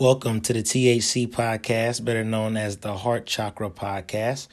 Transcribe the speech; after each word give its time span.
Welcome 0.00 0.40
to 0.40 0.54
the 0.54 0.62
THC 0.62 1.28
podcast, 1.28 2.02
better 2.06 2.24
known 2.24 2.56
as 2.56 2.78
the 2.78 2.96
Heart 2.96 3.26
Chakra 3.26 3.68
podcast, 3.68 4.48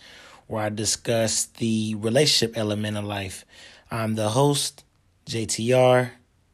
where 0.47 0.62
I 0.62 0.67
discuss 0.67 1.46
the 1.46 1.96
relationship 1.96 2.58
element 2.58 2.98
of 2.98 3.06
life. 3.06 3.46
I'm 3.90 4.16
the 4.16 4.28
host, 4.28 4.83
JTR, 5.25 6.10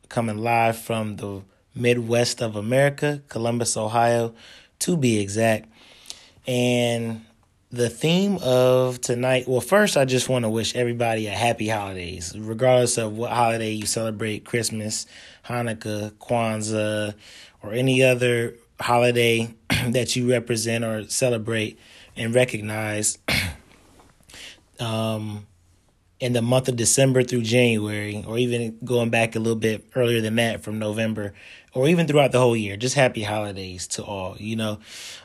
coming 0.09 0.37
live 0.37 0.77
from 0.77 1.15
the 1.15 1.41
Midwest 1.73 2.39
of 2.39 2.55
America, 2.55 3.23
Columbus, 3.29 3.75
Ohio, 3.75 4.35
to 4.77 4.95
be 4.95 5.19
exact. 5.19 5.67
And 6.45 7.25
the 7.71 7.89
theme 7.89 8.37
of 8.43 9.01
tonight, 9.01 9.47
well, 9.47 9.59
first, 9.59 9.97
I 9.97 10.05
just 10.05 10.29
want 10.29 10.45
to 10.45 10.49
wish 10.49 10.75
everybody 10.75 11.25
a 11.25 11.31
happy 11.31 11.67
holidays, 11.67 12.35
regardless 12.37 12.99
of 12.99 13.17
what 13.17 13.31
holiday 13.31 13.71
you 13.71 13.87
celebrate 13.87 14.45
Christmas, 14.45 15.07
Hanukkah, 15.47 16.11
Kwanzaa, 16.11 17.15
or 17.63 17.73
any 17.73 18.03
other 18.03 18.53
holiday 18.79 19.53
that 19.89 20.15
you 20.15 20.29
represent 20.29 20.83
or 20.83 21.07
celebrate 21.07 21.79
and 22.15 22.33
recognize 22.33 23.17
um, 24.79 25.45
in 26.19 26.33
the 26.33 26.41
month 26.41 26.69
of 26.69 26.75
December 26.75 27.23
through 27.23 27.41
January, 27.41 28.23
or 28.25 28.37
even 28.37 28.77
going 28.83 29.09
back 29.09 29.35
a 29.35 29.39
little 29.39 29.59
bit 29.59 29.85
earlier 29.95 30.21
than 30.21 30.35
that 30.35 30.61
from 30.61 30.79
November, 30.79 31.33
or 31.73 31.87
even 31.87 32.07
throughout 32.07 32.31
the 32.31 32.39
whole 32.39 32.55
year. 32.55 32.77
Just 32.77 32.95
happy 32.95 33.23
holidays 33.23 33.87
to 33.87 34.03
all, 34.03 34.37
you 34.37 34.55
know. 34.55 34.79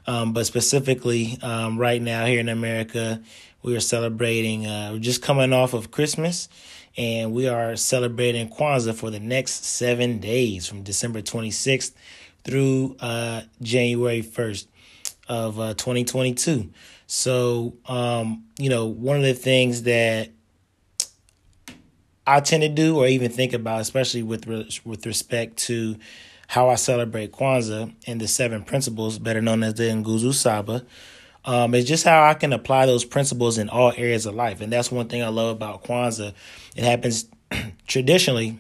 Um, 0.07 0.33
but 0.33 0.47
specifically, 0.47 1.39
um, 1.43 1.79
right 1.79 2.03
now 2.03 2.27
here 2.27 2.41
in 2.41 2.49
America, 2.49 3.23
we 3.63 3.77
are 3.77 3.81
celebrating, 3.81 4.67
uh, 4.67 4.91
we're 4.95 4.99
just 4.99 5.23
coming 5.23 5.53
off 5.53 5.73
of 5.73 5.91
Christmas, 5.91 6.49
and 6.97 7.33
we 7.33 7.47
are 7.47 7.77
celebrating 7.77 8.49
Kwanzaa 8.49 8.95
for 8.95 9.11
the 9.11 9.21
next 9.21 9.65
seven 9.65 10.19
days 10.19 10.67
from 10.67 10.83
December 10.83 11.23
26th 11.23 11.93
through 12.45 12.97
uh, 13.01 13.43
January 13.63 14.23
1st 14.23 14.67
of 15.29 15.61
uh, 15.61 15.75
2022. 15.75 16.71
So, 17.07 17.75
um, 17.87 18.45
you 18.59 18.69
know, 18.69 18.87
one 18.87 19.17
of 19.17 19.23
the 19.23 19.35
things 19.35 19.83
that 19.85 20.31
I 22.27 22.41
tend 22.41 22.63
to 22.63 22.69
do 22.69 22.99
or 22.99 23.07
even 23.07 23.31
think 23.31 23.55
about, 23.55 23.81
especially 23.81 24.23
with 24.23 24.47
with 24.85 25.07
respect 25.07 25.57
to 25.69 25.97
how 26.49 26.69
I 26.69 26.75
celebrate 26.75 27.33
Kwanzaa 27.33 27.95
and 28.07 28.21
the 28.21 28.29
seven 28.29 28.65
principles, 28.65 29.19
better 29.19 29.41
known 29.41 29.63
as 29.63 29.75
the 29.75 29.85
Nguzo 29.85 30.35
Saba, 30.35 30.85
um, 31.47 31.75
is 31.75 31.87
just 31.87 32.05
how 32.05 32.25
I 32.25 32.35
can 32.35 32.53
apply 32.53 32.85
those 32.87 33.05
principles 33.05 33.57
in 33.57 33.71
all 33.71 33.93
areas 33.97 34.27
of 34.27 34.35
life. 34.35 34.61
And 34.61 34.71
that's 34.71 34.93
one 34.93 35.09
thing 35.09 35.23
I 35.23 35.29
love 35.29 35.57
about 35.57 35.85
Kwanzaa. 35.85 36.35
It 36.77 36.85
happens 36.85 37.27
traditionally 37.87 38.59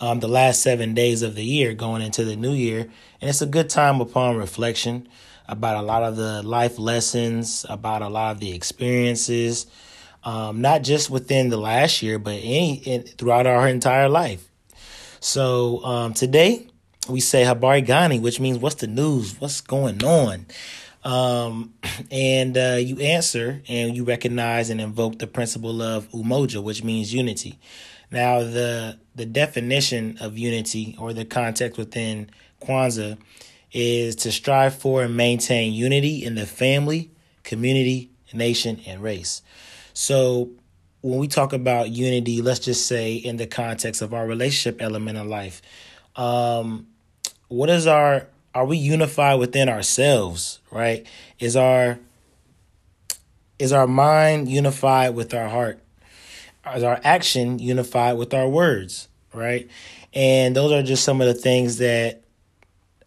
um, 0.00 0.20
the 0.20 0.28
last 0.28 0.62
seven 0.62 0.94
days 0.94 1.22
of 1.22 1.34
the 1.34 1.44
year 1.44 1.74
going 1.74 2.02
into 2.02 2.24
the 2.24 2.36
new 2.36 2.52
year. 2.52 2.88
And 3.20 3.30
it's 3.30 3.42
a 3.42 3.46
good 3.46 3.68
time 3.68 4.00
upon 4.00 4.36
reflection 4.36 5.08
about 5.48 5.76
a 5.76 5.82
lot 5.82 6.02
of 6.02 6.16
the 6.16 6.42
life 6.42 6.78
lessons, 6.78 7.66
about 7.68 8.02
a 8.02 8.08
lot 8.08 8.32
of 8.32 8.40
the 8.40 8.54
experiences, 8.54 9.66
um, 10.24 10.60
not 10.60 10.82
just 10.82 11.10
within 11.10 11.50
the 11.50 11.56
last 11.56 12.02
year, 12.02 12.18
but 12.18 12.40
any 12.42 12.76
in, 12.84 13.02
throughout 13.02 13.46
our 13.46 13.68
entire 13.68 14.08
life. 14.08 14.48
So 15.20 15.84
um, 15.84 16.14
today 16.14 16.68
we 17.08 17.20
say 17.20 17.44
Habari 17.44 17.82
Gani, 17.82 18.18
which 18.18 18.40
means 18.40 18.58
what's 18.58 18.76
the 18.76 18.86
news? 18.86 19.38
What's 19.40 19.60
going 19.60 20.02
on? 20.02 20.46
Um, 21.04 21.74
and 22.10 22.56
uh, 22.56 22.78
you 22.80 22.98
answer 22.98 23.62
and 23.68 23.94
you 23.96 24.04
recognize 24.04 24.70
and 24.70 24.80
invoke 24.80 25.18
the 25.18 25.26
principle 25.26 25.82
of 25.82 26.10
umoja, 26.12 26.62
which 26.62 26.82
means 26.82 27.12
unity. 27.12 27.58
Now, 28.14 28.44
the 28.44 28.96
the 29.16 29.26
definition 29.26 30.18
of 30.20 30.38
unity 30.38 30.94
or 31.00 31.12
the 31.12 31.24
context 31.24 31.76
within 31.76 32.30
Kwanzaa 32.62 33.18
is 33.72 34.14
to 34.16 34.30
strive 34.30 34.76
for 34.76 35.02
and 35.02 35.16
maintain 35.16 35.72
unity 35.72 36.24
in 36.24 36.36
the 36.36 36.46
family, 36.46 37.10
community, 37.42 38.10
nation, 38.32 38.80
and 38.86 39.02
race. 39.02 39.42
So, 39.94 40.50
when 41.00 41.18
we 41.18 41.26
talk 41.26 41.52
about 41.52 41.90
unity, 41.90 42.40
let's 42.40 42.60
just 42.60 42.86
say 42.86 43.14
in 43.14 43.36
the 43.36 43.48
context 43.48 44.00
of 44.00 44.14
our 44.14 44.28
relationship 44.28 44.80
element 44.80 45.18
of 45.18 45.26
life, 45.26 45.60
um, 46.14 46.86
what 47.48 47.68
is 47.68 47.88
our 47.88 48.28
are 48.54 48.64
we 48.64 48.76
unified 48.76 49.40
within 49.40 49.68
ourselves? 49.68 50.60
Right? 50.70 51.04
Is 51.40 51.56
our 51.56 51.98
is 53.58 53.72
our 53.72 53.88
mind 53.88 54.48
unified 54.48 55.16
with 55.16 55.34
our 55.34 55.48
heart? 55.48 55.80
Is 56.74 56.82
our 56.82 57.00
action 57.04 57.58
unified 57.58 58.16
with 58.16 58.34
our 58.34 58.48
words, 58.48 59.08
right? 59.32 59.68
And 60.12 60.54
those 60.54 60.72
are 60.72 60.82
just 60.82 61.04
some 61.04 61.20
of 61.20 61.26
the 61.26 61.34
things 61.34 61.78
that 61.78 62.22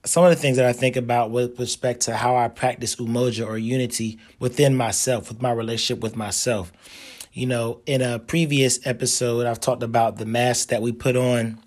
some 0.06 0.23
of 0.23 0.29
the 0.29 0.35
things 0.35 0.57
that 0.57 0.66
I 0.66 0.73
think 0.73 0.95
about 0.95 1.31
with 1.31 1.59
respect 1.59 2.01
to 2.01 2.16
how 2.16 2.38
I 2.38 2.47
practice 2.47 2.95
umoja 2.95 3.45
or 3.45 3.57
unity 3.57 4.19
within 4.40 4.75
myself, 4.75 5.29
with 5.29 5.41
my 5.41 5.51
relationship 5.51 6.01
with 6.01 6.16
myself. 6.16 6.72
You 7.34 7.45
know, 7.45 7.81
in 7.85 8.01
a 8.01 8.18
previous 8.18 8.85
episode, 8.88 9.45
I've 9.45 9.59
talked 9.59 9.84
about 9.84 10.18
the 10.18 10.25
mask 10.25 10.69
that 10.69 10.81
we 10.81 10.91
put 10.91 11.16
on 11.16 11.59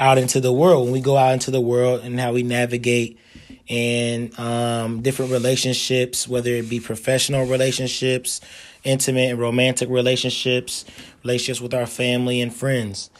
out 0.00 0.18
into 0.18 0.40
the 0.40 0.52
world 0.52 0.84
when 0.84 0.92
we 0.92 1.00
go 1.00 1.16
out 1.16 1.32
into 1.32 1.50
the 1.50 1.60
world 1.60 2.02
and 2.02 2.18
how 2.18 2.32
we 2.32 2.42
navigate 2.42 3.18
in 3.66 4.30
um, 4.38 5.02
different 5.02 5.30
relationships, 5.30 6.26
whether 6.26 6.50
it 6.50 6.68
be 6.68 6.80
professional 6.80 7.46
relationships, 7.46 8.40
intimate 8.84 9.30
and 9.30 9.38
romantic 9.38 9.88
relationships, 9.88 10.84
relationships 11.22 11.60
with 11.60 11.74
our 11.74 11.86
family 11.86 12.40
and 12.40 12.54
friends. 12.54 13.10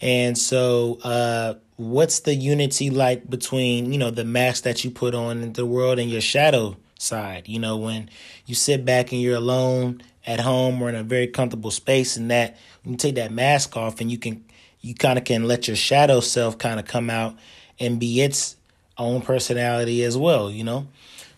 And 0.00 0.36
so, 0.36 0.98
uh, 1.02 1.54
what's 1.76 2.20
the 2.20 2.34
unity 2.34 2.90
like 2.90 3.28
between, 3.28 3.92
you 3.92 3.98
know, 3.98 4.10
the 4.10 4.24
mask 4.24 4.64
that 4.64 4.84
you 4.84 4.90
put 4.90 5.14
on 5.14 5.42
in 5.42 5.52
the 5.52 5.66
world 5.66 5.98
and 5.98 6.10
your 6.10 6.20
shadow 6.20 6.76
side? 6.98 7.48
You 7.48 7.58
know, 7.58 7.76
when 7.76 8.10
you 8.46 8.54
sit 8.54 8.84
back 8.84 9.12
and 9.12 9.20
you're 9.20 9.36
alone 9.36 10.02
at 10.26 10.40
home 10.40 10.80
or 10.82 10.88
in 10.88 10.94
a 10.94 11.02
very 11.02 11.26
comfortable 11.26 11.70
space 11.70 12.16
and 12.16 12.30
that 12.30 12.56
you 12.84 12.96
take 12.96 13.14
that 13.16 13.32
mask 13.32 13.76
off 13.76 14.00
and 14.00 14.10
you 14.10 14.18
can, 14.18 14.44
you 14.80 14.94
kind 14.94 15.18
of 15.18 15.24
can 15.24 15.44
let 15.44 15.68
your 15.68 15.76
shadow 15.76 16.20
self 16.20 16.58
kind 16.58 16.78
of 16.78 16.86
come 16.86 17.10
out 17.10 17.36
and 17.80 17.98
be 17.98 18.20
its 18.20 18.56
own 18.98 19.20
personality 19.20 20.04
as 20.04 20.16
well, 20.16 20.50
you 20.50 20.64
know? 20.64 20.86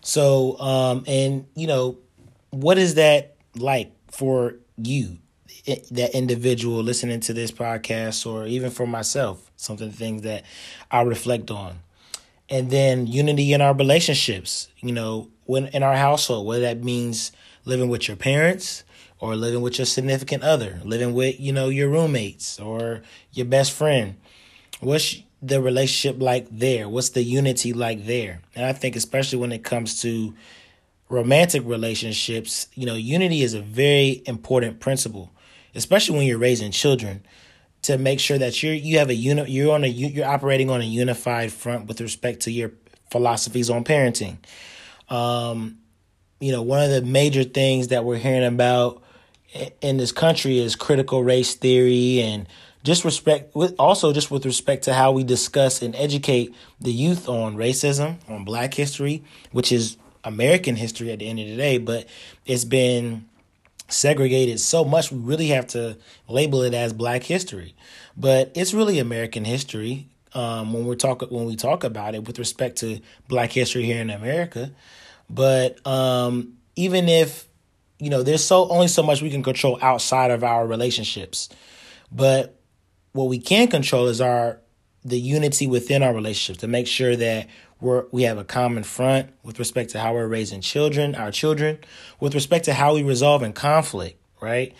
So, 0.01 0.59
um, 0.59 1.03
and, 1.07 1.45
you 1.55 1.67
know, 1.67 1.97
what 2.49 2.77
is 2.77 2.95
that 2.95 3.36
like 3.59 3.91
for 4.11 4.55
you, 4.77 5.17
that 5.65 6.11
individual 6.13 6.81
listening 6.81 7.19
to 7.21 7.33
this 7.33 7.51
podcast, 7.51 8.25
or 8.25 8.45
even 8.45 8.69
for 8.71 8.87
myself, 8.87 9.51
something 9.55 9.91
things 9.91 10.21
that 10.21 10.43
I 10.91 11.01
reflect 11.01 11.51
on. 11.51 11.79
And 12.49 12.69
then 12.71 13.07
unity 13.07 13.51
in 13.53 13.61
our 13.61 13.73
relationships, 13.73 14.69
you 14.79 14.93
know, 14.93 15.29
when 15.45 15.67
in 15.67 15.83
our 15.83 15.95
household, 15.95 16.47
whether 16.47 16.61
that 16.61 16.83
means 16.83 17.31
living 17.65 17.89
with 17.89 18.07
your 18.07 18.15
parents 18.15 18.83
or 19.19 19.35
living 19.35 19.61
with 19.61 19.77
your 19.77 19.85
significant 19.85 20.43
other, 20.43 20.79
living 20.85 21.13
with, 21.13 21.39
you 21.39 21.51
know, 21.51 21.69
your 21.69 21.89
roommates 21.89 22.59
or 22.59 23.01
your 23.33 23.45
best 23.45 23.73
friend. 23.73 24.15
What's 24.79 25.21
the 25.41 25.61
relationship 25.61 26.21
like 26.21 26.47
there? 26.51 26.87
What's 26.87 27.09
the 27.09 27.23
unity 27.23 27.73
like 27.73 28.05
there? 28.05 28.41
And 28.55 28.65
I 28.65 28.73
think 28.73 28.95
especially 28.95 29.39
when 29.39 29.51
it 29.51 29.63
comes 29.63 30.01
to 30.03 30.33
romantic 31.09 31.63
relationships, 31.65 32.67
you 32.73 32.85
know, 32.85 32.95
unity 32.95 33.43
is 33.43 33.53
a 33.53 33.61
very 33.61 34.21
important 34.25 34.79
principle, 34.79 35.31
especially 35.75 36.17
when 36.17 36.27
you're 36.27 36.37
raising 36.37 36.71
children, 36.71 37.23
to 37.83 37.97
make 37.97 38.19
sure 38.19 38.37
that 38.37 38.61
you're 38.61 38.73
you 38.73 38.97
have 38.97 39.09
a 39.09 39.15
unit 39.15 39.49
you're 39.49 39.73
on 39.73 39.83
a 39.83 39.87
you're 39.87 40.25
operating 40.25 40.69
on 40.69 40.81
a 40.81 40.85
unified 40.85 41.51
front 41.51 41.87
with 41.87 42.01
respect 42.01 42.41
to 42.41 42.51
your 42.51 42.71
philosophies 43.11 43.69
on 43.69 43.83
parenting. 43.83 44.37
Um, 45.09 45.77
you 46.39 46.51
know, 46.51 46.61
one 46.61 46.83
of 46.83 46.89
the 46.89 47.01
major 47.01 47.43
things 47.43 47.87
that 47.89 48.03
we're 48.03 48.17
hearing 48.17 48.45
about 48.45 49.01
in 49.81 49.97
this 49.97 50.11
country 50.11 50.59
is 50.59 50.75
critical 50.75 51.23
race 51.23 51.55
theory 51.55 52.21
and 52.21 52.47
just 52.83 53.05
respect 53.05 53.55
with 53.55 53.75
also 53.79 54.13
just 54.13 54.29
with 54.29 54.45
respect 54.45 54.83
to 54.83 54.93
how 54.93 55.11
we 55.11 55.23
discuss 55.23 55.81
and 55.81 55.95
educate 55.95 56.53
the 56.79 56.91
youth 56.91 57.27
on 57.27 57.55
racism, 57.55 58.17
on 58.29 58.43
black 58.43 58.73
history, 58.73 59.23
which 59.51 59.71
is 59.71 59.97
American 60.27 60.75
history 60.75 61.11
at 61.11 61.19
the 61.19 61.27
end 61.27 61.39
of 61.39 61.47
the 61.47 61.55
day, 61.55 61.77
but 61.77 62.07
it's 62.45 62.65
been 62.65 63.25
segregated 63.89 64.59
so 64.59 64.83
much 64.83 65.11
we 65.11 65.19
really 65.19 65.47
have 65.47 65.67
to 65.67 65.97
label 66.27 66.61
it 66.61 66.73
as 66.73 66.91
black 66.93 67.23
history. 67.23 67.73
But 68.15 68.51
it's 68.55 68.73
really 68.73 68.99
American 68.99 69.45
history 69.45 70.07
um, 70.33 70.73
when 70.73 70.85
we're 70.85 70.95
talk 70.95 71.21
when 71.31 71.45
we 71.45 71.55
talk 71.55 71.83
about 71.83 72.15
it 72.15 72.25
with 72.25 72.39
respect 72.39 72.77
to 72.79 72.99
black 73.27 73.51
history 73.51 73.83
here 73.83 74.01
in 74.01 74.09
America. 74.09 74.71
But 75.29 75.85
um, 75.87 76.57
even 76.75 77.07
if 77.07 77.47
you 77.99 78.09
know, 78.09 78.23
there's 78.23 78.43
so 78.43 78.69
only 78.69 78.87
so 78.87 79.01
much 79.01 79.21
we 79.21 79.29
can 79.29 79.43
control 79.43 79.79
outside 79.81 80.31
of 80.31 80.43
our 80.43 80.67
relationships. 80.67 81.49
But 82.11 82.59
what 83.13 83.25
we 83.25 83.39
can 83.39 83.67
control 83.67 84.07
is 84.07 84.21
our 84.21 84.59
the 85.05 85.19
unity 85.19 85.67
within 85.67 86.03
our 86.03 86.13
relationships 86.13 86.59
to 86.59 86.67
make 86.67 86.87
sure 86.87 87.15
that 87.15 87.47
we're, 87.79 88.05
we 88.11 88.23
have 88.23 88.37
a 88.37 88.43
common 88.43 88.83
front 88.83 89.29
with 89.43 89.59
respect 89.59 89.91
to 89.91 89.99
how 89.99 90.13
we're 90.13 90.27
raising 90.27 90.61
children, 90.61 91.15
our 91.15 91.31
children, 91.31 91.77
with 92.19 92.33
respect 92.33 92.65
to 92.65 92.73
how 92.73 92.95
we 92.95 93.03
resolve 93.03 93.43
in 93.43 93.53
conflict, 93.53 94.19
right? 94.41 94.73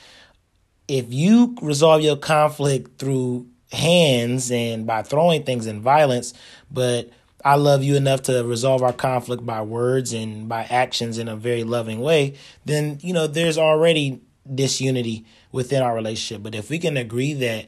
If 0.88 1.14
you 1.14 1.56
resolve 1.62 2.02
your 2.02 2.18
conflict 2.18 2.98
through 2.98 3.48
hands 3.72 4.52
and 4.52 4.88
by 4.88 5.04
throwing 5.04 5.44
things 5.44 5.68
in 5.68 5.82
violence, 5.82 6.34
but 6.72 7.10
I 7.46 7.56
love 7.56 7.84
you 7.84 7.96
enough 7.96 8.24
to 8.24 8.44
resolve 8.44 8.82
our 8.82 8.94
conflict 8.94 9.46
by 9.46 9.62
words 9.62 10.14
and 10.14 10.50
by 10.50 10.64
actions 10.64 11.18
in 11.18 11.28
a 11.28 11.36
very 11.36 11.64
loving 11.64 12.00
way, 12.00 12.34
then, 12.66 13.00
you 13.02 13.14
know, 13.14 13.28
there's 13.28 13.58
already 13.58 14.22
disunity 14.54 15.26
within 15.52 15.84
our 15.84 15.94
relationship. 15.94 16.42
But 16.42 16.56
if 16.56 16.70
we 16.70 16.80
can 16.80 16.98
agree 16.98 17.34
that 17.34 17.68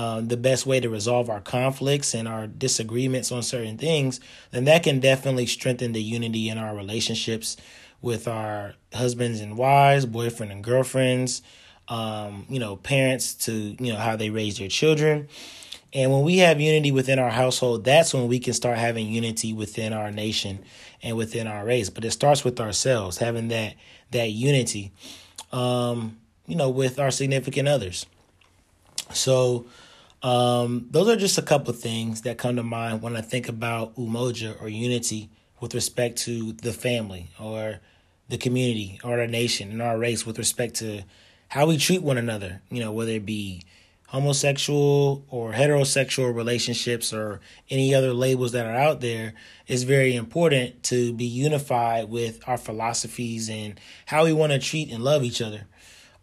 uh, 0.00 0.22
the 0.22 0.36
best 0.38 0.64
way 0.64 0.80
to 0.80 0.88
resolve 0.88 1.28
our 1.28 1.42
conflicts 1.42 2.14
and 2.14 2.26
our 2.26 2.46
disagreements 2.46 3.30
on 3.30 3.42
certain 3.42 3.76
things, 3.76 4.18
then 4.50 4.64
that 4.64 4.82
can 4.82 4.98
definitely 4.98 5.44
strengthen 5.44 5.92
the 5.92 6.02
unity 6.02 6.48
in 6.48 6.56
our 6.56 6.74
relationships 6.74 7.58
with 8.00 8.26
our 8.26 8.72
husbands 8.94 9.40
and 9.40 9.58
wives, 9.58 10.06
boyfriend 10.06 10.50
and 10.50 10.64
girlfriends, 10.64 11.42
um, 11.88 12.46
you 12.48 12.58
know, 12.58 12.76
parents 12.76 13.34
to, 13.34 13.52
you 13.52 13.92
know, 13.92 13.98
how 13.98 14.16
they 14.16 14.30
raise 14.30 14.56
their 14.56 14.68
children. 14.68 15.28
And 15.92 16.10
when 16.10 16.22
we 16.22 16.38
have 16.38 16.62
unity 16.62 16.92
within 16.92 17.18
our 17.18 17.28
household, 17.28 17.84
that's 17.84 18.14
when 18.14 18.26
we 18.26 18.38
can 18.38 18.54
start 18.54 18.78
having 18.78 19.06
unity 19.06 19.52
within 19.52 19.92
our 19.92 20.10
nation 20.10 20.60
and 21.02 21.14
within 21.14 21.46
our 21.46 21.62
race. 21.62 21.90
But 21.90 22.06
it 22.06 22.12
starts 22.12 22.42
with 22.42 22.58
ourselves, 22.58 23.18
having 23.18 23.48
that 23.48 23.74
that 24.12 24.30
unity, 24.30 24.92
um, 25.52 26.16
you 26.46 26.56
know, 26.56 26.70
with 26.70 26.98
our 26.98 27.10
significant 27.10 27.68
others. 27.68 28.06
So 29.12 29.66
um, 30.22 30.86
those 30.90 31.08
are 31.08 31.16
just 31.16 31.38
a 31.38 31.42
couple 31.42 31.72
things 31.72 32.22
that 32.22 32.38
come 32.38 32.56
to 32.56 32.62
mind 32.62 33.02
when 33.02 33.16
I 33.16 33.22
think 33.22 33.48
about 33.48 33.96
umoja 33.96 34.60
or 34.60 34.68
unity 34.68 35.30
with 35.60 35.74
respect 35.74 36.18
to 36.22 36.52
the 36.52 36.72
family 36.72 37.30
or 37.40 37.80
the 38.28 38.38
community 38.38 39.00
or 39.02 39.20
our 39.20 39.26
nation 39.26 39.70
and 39.70 39.82
our 39.82 39.98
race 39.98 40.26
with 40.26 40.38
respect 40.38 40.74
to 40.76 41.02
how 41.48 41.66
we 41.66 41.76
treat 41.76 42.02
one 42.02 42.18
another, 42.18 42.62
you 42.70 42.80
know, 42.80 42.92
whether 42.92 43.12
it 43.12 43.26
be 43.26 43.62
homosexual 44.08 45.24
or 45.30 45.52
heterosexual 45.52 46.34
relationships 46.34 47.12
or 47.12 47.40
any 47.70 47.94
other 47.94 48.12
labels 48.12 48.52
that 48.52 48.66
are 48.66 48.74
out 48.74 49.00
there 49.00 49.34
is 49.68 49.84
very 49.84 50.16
important 50.16 50.82
to 50.82 51.12
be 51.14 51.24
unified 51.24 52.08
with 52.08 52.40
our 52.48 52.58
philosophies 52.58 53.48
and 53.48 53.78
how 54.06 54.24
we 54.24 54.32
want 54.32 54.52
to 54.52 54.58
treat 54.58 54.90
and 54.90 55.02
love 55.04 55.22
each 55.22 55.40
other. 55.40 55.64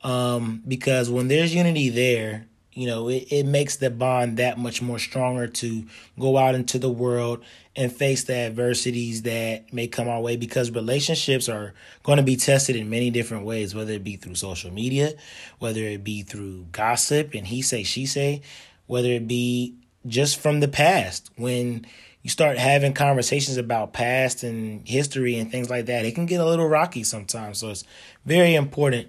Um, 0.04 0.62
because 0.68 1.10
when 1.10 1.30
there's 1.30 1.56
unity 1.56 1.90
there, 1.90 2.48
you 2.78 2.86
know, 2.86 3.10
it, 3.10 3.28
it 3.32 3.46
makes 3.48 3.78
the 3.78 3.90
bond 3.90 4.38
that 4.38 4.60
much 4.60 4.84
more 4.84 5.00
stronger 5.00 5.48
to 5.48 5.84
go 6.20 6.38
out 6.38 6.54
into 6.54 6.78
the 6.78 6.92
world 6.92 7.44
and 7.76 7.92
face 7.92 8.26
the 8.26 8.36
adversities 8.36 9.24
that 9.24 9.74
may 9.74 9.88
come 9.88 10.08
our 10.08 10.22
way 10.22 10.38
because 10.38 10.70
relationships 10.70 11.50
are 11.50 11.74
going 12.04 12.18
to 12.18 12.24
be 12.24 12.36
tested 12.36 12.76
in 12.76 12.88
many 12.88 13.10
different 13.10 13.46
ways, 13.46 13.74
whether 13.74 13.94
it 13.94 14.04
be 14.04 14.16
through 14.16 14.36
social 14.36 14.72
media, 14.72 15.14
whether 15.58 15.82
it 15.82 16.04
be 16.04 16.22
through 16.22 16.68
gossip 16.72 17.34
and 17.34 17.48
he 17.48 17.64
say, 17.64 17.82
she 17.82 18.06
say, 18.06 18.44
whether 18.86 19.10
it 19.10 19.28
be 19.28 19.74
just 20.06 20.40
from 20.40 20.60
the 20.60 20.68
past 20.68 21.32
when 21.36 21.84
you 22.22 22.30
start 22.30 22.60
having 22.60 22.94
conversations 22.94 23.58
about 23.58 23.92
past 23.92 24.44
and 24.44 24.88
history 24.88 25.40
and 25.40 25.50
things 25.50 25.72
like 25.72 25.88
that, 25.88 26.06
it 26.06 26.14
can 26.14 26.28
get 26.28 26.40
a 26.40 26.46
little 26.46 26.68
rocky 26.70 27.04
sometimes. 27.04 27.58
So 27.58 27.72
it's 27.72 27.86
very 28.24 28.54
important 28.54 29.08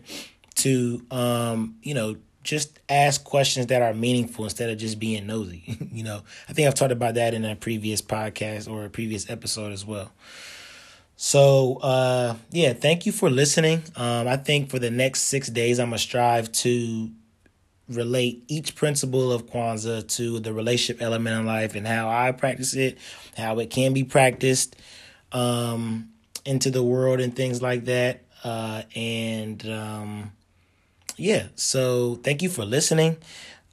to, 0.55 1.03
um, 1.11 1.77
you 1.83 1.93
know, 1.93 2.17
just 2.49 2.81
ask 2.89 3.23
questions 3.25 3.67
that 3.67 3.83
are 3.83 3.93
meaningful 3.93 4.45
instead 4.45 4.71
of 4.71 4.79
just 4.79 4.99
being 4.99 5.27
nosy. 5.27 5.77
you 5.93 6.03
know, 6.03 6.23
I 6.49 6.55
think 6.55 6.67
I've 6.67 6.75
talked 6.75 6.93
about 6.93 7.15
that 7.15 7.35
in 7.35 7.45
a 7.45 7.55
previous 7.55 8.01
podcast 8.01 8.71
or 8.71 8.87
a 8.87 8.89
previous 8.89 9.29
episode 9.29 9.71
as 9.73 9.85
well. 9.85 10.11
So, 11.15 11.77
uh, 11.83 12.37
yeah, 12.51 12.73
thank 12.73 13.05
you 13.05 13.13
for 13.13 13.29
listening. 13.29 13.83
Um, 13.97 14.27
I 14.27 14.39
think 14.39 14.71
for 14.71 14.79
the 14.79 14.91
next 14.91 15.25
six 15.25 15.49
days, 15.49 15.79
I'm 15.79 15.91
going 15.91 15.99
to 15.99 16.03
strive 16.03 16.51
to 16.53 17.11
relate 17.87 18.45
each 18.49 18.75
principle 18.75 19.31
of 19.31 19.45
Kwanzaa 19.45 20.09
to 20.17 20.41
the 20.41 20.55
relationship 20.55 21.03
element 21.03 21.39
in 21.39 21.45
life 21.45 21.75
and 21.75 21.87
how 21.87 22.09
I 22.09 22.33
practice 22.33 22.75
it, 22.75 22.97
how 23.37 23.59
it 23.59 23.69
can 23.69 23.93
be 23.93 24.05
practiced 24.05 24.77
um, 25.33 26.09
into 26.47 26.71
the 26.71 26.83
world 26.83 27.21
and 27.21 27.37
things 27.37 27.61
like 27.61 27.85
that. 27.87 28.23
Uh, 28.43 28.83
and, 28.95 29.69
um, 29.69 30.33
yeah, 31.19 31.49
so 31.57 32.15
thank 32.17 32.43
you 32.43 32.49
for 32.49 32.65
listening. 32.65 33.17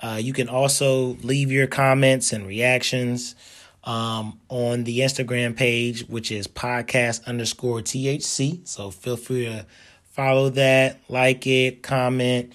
Uh, 0.02 0.20
you 0.22 0.34
can 0.34 0.50
also 0.50 1.16
leave 1.22 1.52
your 1.52 1.68
comments 1.68 2.34
and 2.34 2.46
reactions 2.46 3.36
um, 3.84 4.40
on 4.50 4.84
the 4.84 5.00
Instagram 5.00 5.56
page, 5.56 6.08
which 6.08 6.32
is 6.32 6.48
podcast 6.48 7.26
underscore 7.28 7.82
THC. 7.82 8.68
So 8.68 8.92
feel 8.92 9.16
free 9.16 9.46
to 9.46 9.66
follow 10.12 10.50
that, 10.50 11.00
like 11.08 11.46
it, 11.46 11.84
comment, 11.84 12.54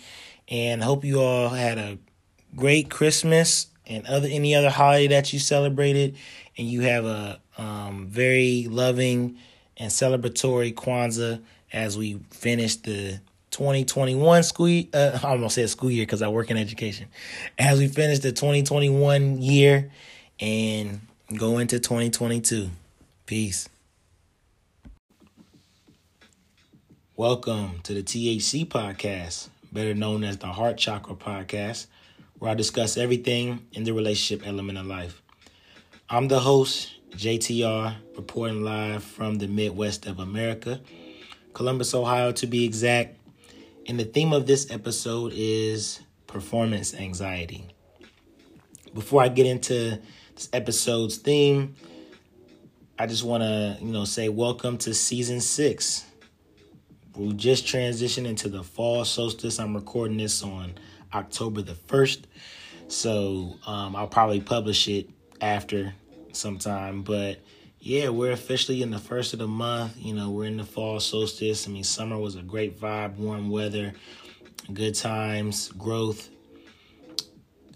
and 0.48 0.82
hope 0.82 1.04
you 1.04 1.20
all 1.20 1.48
had 1.50 1.78
a 1.78 1.98
great 2.56 2.90
Christmas 2.90 3.68
and 3.86 4.06
other 4.06 4.28
any 4.30 4.54
other 4.54 4.70
holiday 4.70 5.06
that 5.08 5.32
you 5.32 5.38
celebrated, 5.38 6.16
and 6.58 6.68
you 6.68 6.80
have 6.82 7.04
a 7.04 7.40
um, 7.58 8.06
very 8.08 8.66
loving 8.68 9.38
and 9.76 9.90
celebratory 9.90 10.74
Kwanzaa 10.74 11.40
as 11.72 11.96
we 11.96 12.20
finish 12.30 12.76
the 12.76 13.20
2021 13.50 14.42
school 14.42 14.82
uh, 14.94 15.18
I 15.22 15.30
almost 15.30 15.56
said 15.56 15.68
school 15.70 15.90
year 15.90 16.04
because 16.04 16.22
I 16.22 16.28
work 16.28 16.50
in 16.50 16.56
education. 16.56 17.08
As 17.58 17.78
we 17.78 17.88
finish 17.88 18.20
the 18.20 18.32
2021 18.32 19.42
year 19.42 19.90
and 20.40 21.00
go 21.36 21.58
into 21.58 21.78
2022. 21.78 22.70
Peace. 23.26 23.68
Welcome 27.14 27.80
to 27.82 27.92
the 27.94 28.02
THC 28.02 28.66
podcast, 28.66 29.50
better 29.70 29.94
known 29.94 30.24
as 30.24 30.38
the 30.38 30.46
Heart 30.46 30.78
Chakra 30.78 31.14
podcast, 31.14 31.86
where 32.38 32.50
I 32.50 32.54
discuss 32.54 32.96
everything 32.96 33.66
in 33.72 33.84
the 33.84 33.92
relationship 33.92 34.46
element 34.46 34.78
of 34.78 34.86
life. 34.86 35.20
I'm 36.08 36.28
the 36.28 36.40
host, 36.40 36.90
JTR, 37.12 37.94
reporting 38.16 38.64
live 38.64 39.04
from 39.04 39.36
the 39.36 39.46
Midwest 39.46 40.06
of 40.06 40.18
America, 40.18 40.80
Columbus, 41.52 41.94
Ohio 41.94 42.32
to 42.32 42.46
be 42.46 42.64
exact. 42.64 43.19
And 43.86 43.98
the 43.98 44.04
theme 44.04 44.32
of 44.32 44.46
this 44.46 44.70
episode 44.70 45.32
is 45.34 46.00
performance 46.26 46.94
anxiety. 46.94 47.66
Before 48.94 49.22
I 49.22 49.28
get 49.28 49.46
into 49.46 49.98
this 50.34 50.48
episode's 50.52 51.16
theme, 51.16 51.74
I 52.98 53.06
just 53.06 53.24
want 53.24 53.42
to, 53.42 53.78
you 53.80 53.92
know, 53.92 54.04
say 54.04 54.28
welcome 54.28 54.76
to 54.78 54.92
season 54.94 55.40
6. 55.40 56.04
We 57.16 57.32
just 57.32 57.64
transitioned 57.66 58.26
into 58.26 58.48
the 58.48 58.62
fall 58.62 59.04
solstice. 59.04 59.58
I'm 59.58 59.74
recording 59.74 60.18
this 60.18 60.42
on 60.42 60.74
October 61.14 61.62
the 61.62 61.72
1st. 61.72 62.22
So, 62.88 63.56
um, 63.66 63.96
I'll 63.96 64.08
probably 64.08 64.40
publish 64.40 64.88
it 64.88 65.08
after 65.40 65.94
sometime, 66.32 67.02
but 67.02 67.40
yeah, 67.80 68.10
we're 68.10 68.32
officially 68.32 68.82
in 68.82 68.90
the 68.90 68.98
first 68.98 69.32
of 69.32 69.38
the 69.38 69.48
month. 69.48 69.96
You 69.98 70.14
know, 70.14 70.30
we're 70.30 70.44
in 70.44 70.58
the 70.58 70.64
fall 70.64 71.00
solstice. 71.00 71.66
I 71.66 71.70
mean, 71.70 71.82
summer 71.82 72.18
was 72.18 72.36
a 72.36 72.42
great 72.42 72.78
vibe, 72.78 73.16
warm 73.16 73.48
weather, 73.48 73.94
good 74.72 74.94
times, 74.94 75.68
growth. 75.72 76.28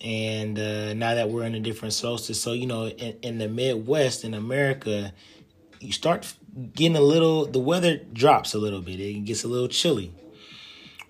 And 0.02 0.58
uh, 0.58 0.92
now 0.92 1.14
that 1.14 1.30
we're 1.30 1.44
in 1.44 1.54
a 1.54 1.60
different 1.60 1.94
solstice, 1.94 2.38
so 2.38 2.52
you 2.52 2.66
know, 2.66 2.88
in, 2.88 3.16
in 3.22 3.38
the 3.38 3.48
Midwest 3.48 4.24
in 4.24 4.34
America, 4.34 5.14
you 5.80 5.92
start 5.92 6.34
getting 6.74 6.96
a 6.96 7.00
little. 7.00 7.46
The 7.46 7.58
weather 7.58 7.96
drops 7.96 8.52
a 8.52 8.58
little 8.58 8.82
bit. 8.82 9.00
It 9.00 9.24
gets 9.24 9.44
a 9.44 9.48
little 9.48 9.68
chilly. 9.68 10.12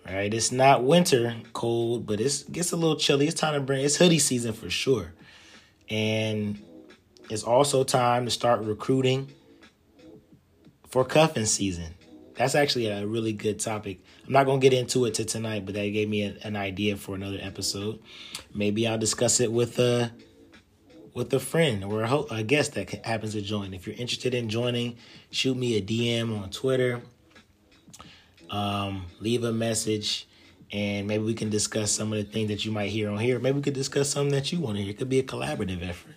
Right, 0.06 0.32
it's 0.32 0.52
not 0.52 0.84
winter 0.84 1.34
cold, 1.54 2.06
but 2.06 2.20
it 2.20 2.44
gets 2.52 2.72
a 2.72 2.76
little 2.76 2.96
chilly. 2.96 3.26
It's 3.26 3.40
time 3.40 3.54
to 3.54 3.60
bring. 3.60 3.84
It's 3.84 3.96
hoodie 3.96 4.18
season 4.18 4.52
for 4.52 4.68
sure, 4.68 5.14
and 5.88 6.62
it's 7.30 7.42
also 7.42 7.84
time 7.84 8.24
to 8.24 8.30
start 8.30 8.60
recruiting 8.60 9.30
for 10.88 11.04
cuffing 11.04 11.46
season. 11.46 11.94
That's 12.36 12.54
actually 12.54 12.88
a 12.88 13.06
really 13.06 13.32
good 13.32 13.60
topic. 13.60 14.00
I'm 14.26 14.32
not 14.32 14.44
going 14.44 14.60
to 14.60 14.68
get 14.68 14.76
into 14.76 15.04
it 15.04 15.14
to 15.14 15.24
tonight, 15.24 15.64
but 15.64 15.74
that 15.74 15.88
gave 15.88 16.08
me 16.08 16.24
a, 16.24 16.36
an 16.42 16.56
idea 16.56 16.96
for 16.96 17.14
another 17.14 17.38
episode. 17.40 18.00
Maybe 18.52 18.86
I'll 18.86 18.98
discuss 18.98 19.40
it 19.40 19.52
with 19.52 19.78
a 19.78 20.12
with 21.14 21.32
a 21.32 21.38
friend 21.38 21.84
or 21.84 22.02
a, 22.02 22.08
ho- 22.08 22.26
a 22.30 22.42
guest 22.42 22.74
that 22.74 22.90
happens 23.06 23.34
to 23.34 23.40
join. 23.40 23.72
If 23.72 23.86
you're 23.86 23.94
interested 23.94 24.34
in 24.34 24.48
joining, 24.48 24.96
shoot 25.30 25.56
me 25.56 25.76
a 25.76 25.82
DM 25.82 26.40
on 26.42 26.50
Twitter. 26.50 27.02
Um, 28.50 29.06
leave 29.20 29.44
a 29.44 29.52
message 29.52 30.26
and 30.72 31.06
maybe 31.06 31.22
we 31.22 31.34
can 31.34 31.50
discuss 31.50 31.92
some 31.92 32.12
of 32.12 32.18
the 32.18 32.24
things 32.24 32.48
that 32.48 32.64
you 32.64 32.72
might 32.72 32.90
hear 32.90 33.08
on 33.10 33.18
here. 33.18 33.38
Maybe 33.38 33.56
we 33.56 33.62
could 33.62 33.74
discuss 33.74 34.10
something 34.10 34.34
that 34.34 34.52
you 34.52 34.58
want 34.58 34.76
to 34.76 34.82
hear. 34.82 34.90
It 34.90 34.98
could 34.98 35.08
be 35.08 35.20
a 35.20 35.22
collaborative 35.22 35.88
effort. 35.88 36.14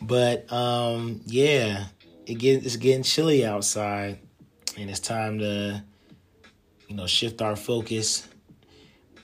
But 0.00 0.50
um, 0.52 1.20
yeah, 1.26 1.86
it 2.26 2.34
get, 2.34 2.64
it's 2.64 2.76
getting 2.76 3.02
chilly 3.02 3.44
outside, 3.44 4.18
and 4.76 4.90
it's 4.90 5.00
time 5.00 5.38
to, 5.38 5.82
you 6.88 6.96
know, 6.96 7.06
shift 7.06 7.40
our 7.40 7.56
focus. 7.56 8.28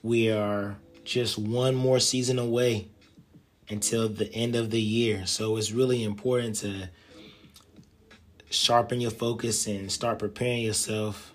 We 0.03 0.31
are 0.31 0.77
just 1.05 1.39
one 1.39 1.75
more 1.75 2.01
season 2.01 2.39
away 2.39 2.89
until 3.69 4.09
the 4.09 4.33
end 4.35 4.57
of 4.57 4.71
the 4.71 4.81
year, 4.81 5.27
so 5.27 5.57
it's 5.57 5.73
really 5.73 6.05
important 6.05 6.57
to 6.57 6.89
sharpen 8.51 9.01
your 9.01 9.11
focus 9.11 9.67
and 9.67 9.91
start 9.91 10.19
preparing 10.19 10.63
yourself 10.63 11.33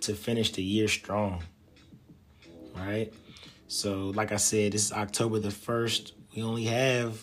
to 0.00 0.14
finish 0.14 0.52
the 0.52 0.62
year 0.62 0.88
strong. 0.88 1.42
Right? 2.74 3.12
So, 3.68 4.10
like 4.14 4.32
I 4.32 4.36
said, 4.36 4.72
this 4.72 4.86
is 4.86 4.92
October 4.92 5.38
the 5.38 5.48
1st. 5.48 6.12
We 6.34 6.42
only 6.42 6.64
have 6.64 7.18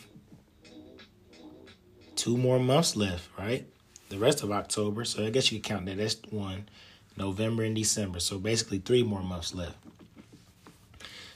two 2.24 2.38
more 2.38 2.58
months 2.58 2.96
left, 2.96 3.28
right? 3.38 3.66
The 4.08 4.18
rest 4.18 4.44
of 4.44 4.52
October. 4.52 5.04
So 5.04 5.26
I 5.26 5.30
guess 5.30 5.52
you 5.52 5.60
could 5.60 5.68
count 5.68 5.86
that. 5.88 5.98
That's 5.98 6.16
one. 6.30 6.70
November 7.18 7.64
and 7.64 7.76
December. 7.76 8.22
So 8.22 8.40
basically 8.40 8.78
three 8.78 9.04
more 9.04 9.22
months 9.22 9.54
left. 9.54 9.76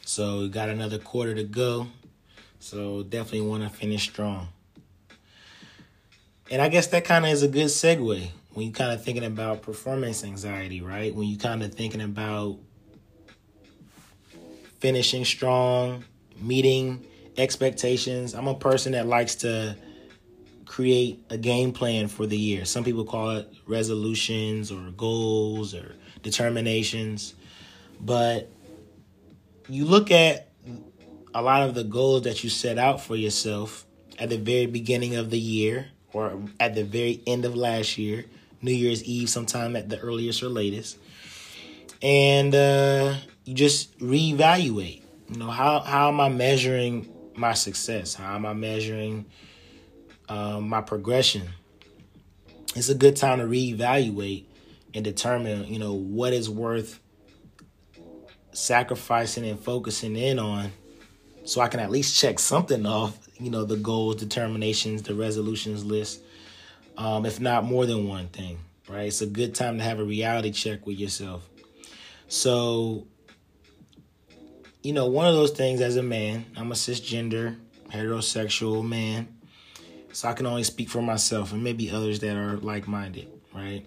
So 0.06 0.40
we 0.40 0.48
got 0.48 0.70
another 0.70 0.98
quarter 0.98 1.36
to 1.36 1.44
go. 1.44 1.88
So 2.62 3.04
definitely 3.04 3.42
want 3.42 3.64
to 3.64 3.70
finish 3.70 4.04
strong. 4.04 4.48
And 6.50 6.62
I 6.62 6.70
guess 6.70 6.88
that 6.88 7.04
kind 7.04 7.26
of 7.26 7.32
is 7.32 7.44
a 7.44 7.50
good 7.50 7.66
segue 7.66 8.30
when 8.54 8.66
you 8.66 8.72
kind 8.72 8.94
of 8.94 9.04
thinking 9.04 9.26
about 9.26 9.64
performance 9.64 10.24
anxiety, 10.24 10.82
right? 10.82 11.14
When 11.14 11.28
you 11.28 11.38
kind 11.38 11.64
of 11.64 11.76
thinking 11.76 12.00
about 12.00 12.60
finishing 14.80 15.26
strong, 15.26 16.06
meeting 16.40 17.06
expectations. 17.38 18.34
I'm 18.34 18.48
a 18.48 18.56
person 18.56 18.94
that 18.94 19.06
likes 19.06 19.36
to 19.36 19.76
create 20.68 21.24
a 21.30 21.38
game 21.38 21.72
plan 21.72 22.08
for 22.08 22.28
the 22.28 22.38
year. 22.38 22.66
Some 22.66 22.84
people 22.84 23.06
call 23.06 23.32
it 23.32 23.52
resolutions 23.66 24.72
or 24.72 24.92
goals 24.92 25.74
or 25.74 25.96
determinations. 26.22 27.34
But 28.00 28.50
you 29.70 29.86
look 29.86 30.12
at 30.12 30.50
a 31.34 31.42
lot 31.42 31.64
of 31.64 31.74
the 31.74 31.84
goals 31.84 32.24
that 32.24 32.44
you 32.44 32.50
set 32.50 32.78
out 32.78 33.02
for 33.02 33.16
yourself 33.16 33.86
at 34.20 34.30
the 34.30 34.38
very 34.38 34.66
beginning 34.66 35.16
of 35.16 35.30
the 35.30 35.40
year 35.40 35.88
or 36.14 36.42
at 36.60 36.76
the 36.76 36.84
very 36.84 37.22
end 37.26 37.46
of 37.46 37.56
last 37.56 37.98
year, 37.98 38.26
New 38.62 38.72
Year's 38.72 39.04
Eve, 39.04 39.30
sometime 39.30 39.76
at 39.76 39.90
the 39.90 40.00
earliest 40.00 40.44
or 40.44 40.50
latest. 40.50 40.98
And 42.02 42.54
uh, 42.54 43.16
you 43.46 43.54
just 43.54 43.98
reevaluate. 44.00 45.02
You 45.30 45.40
know, 45.40 45.50
how, 45.50 45.80
how 45.80 46.10
am 46.10 46.20
I 46.22 46.30
measuring 46.30 47.14
my 47.36 47.54
success? 47.54 48.14
How 48.14 48.36
am 48.36 48.46
I 48.46 48.54
measuring 48.54 49.26
um, 50.30 50.70
my 50.70 50.82
progression? 50.82 51.50
It's 52.76 52.90
a 52.90 52.96
good 52.96 53.16
time 53.16 53.40
to 53.40 53.46
reevaluate 53.46 54.46
and 54.94 55.04
determine, 55.04 55.66
you 55.66 55.80
know, 55.80 55.94
what 55.94 56.34
is 56.34 56.50
worth 56.50 57.00
sacrificing 58.52 59.48
and 59.48 59.60
focusing 59.60 60.16
in 60.16 60.40
on 60.40 60.72
so 61.48 61.62
I 61.62 61.70
can 61.70 61.80
at 61.80 61.90
least 61.90 62.20
check 62.20 62.40
something 62.40 62.86
off, 62.86 63.18
you 63.40 63.50
know, 63.50 63.64
the 63.64 63.78
goals, 63.78 64.18
determinations, 64.18 65.04
the 65.04 65.16
resolutions 65.16 65.86
list, 65.86 66.22
um, 66.98 67.26
if 67.26 67.40
not 67.40 67.64
more 67.64 67.86
than 67.86 68.08
one 68.08 68.28
thing, 68.28 68.60
right? 68.90 69.08
It's 69.08 69.22
a 69.22 69.28
good 69.28 69.56
time 69.56 69.78
to 69.78 69.84
have 69.84 70.00
a 70.00 70.04
reality 70.04 70.52
check 70.52 70.86
with 70.86 71.00
yourself. 71.00 71.48
So, 72.28 73.08
you 74.84 74.92
know, 74.92 75.06
one 75.06 75.26
of 75.26 75.36
those 75.36 75.52
things 75.52 75.80
as 75.80 75.96
a 75.96 76.04
man, 76.04 76.46
I'm 76.58 76.72
a 76.72 76.76
cisgender, 76.76 77.56
heterosexual 77.90 78.86
man, 78.86 79.37
so 80.18 80.28
I 80.28 80.34
can 80.34 80.48
only 80.48 80.64
speak 80.64 80.90
for 80.90 81.00
myself 81.00 81.54
and 81.54 81.64
maybe 81.64 81.92
others 81.92 82.22
that 82.22 82.36
are 82.36 82.58
like 82.58 82.88
minded, 82.88 83.28
right? 83.54 83.86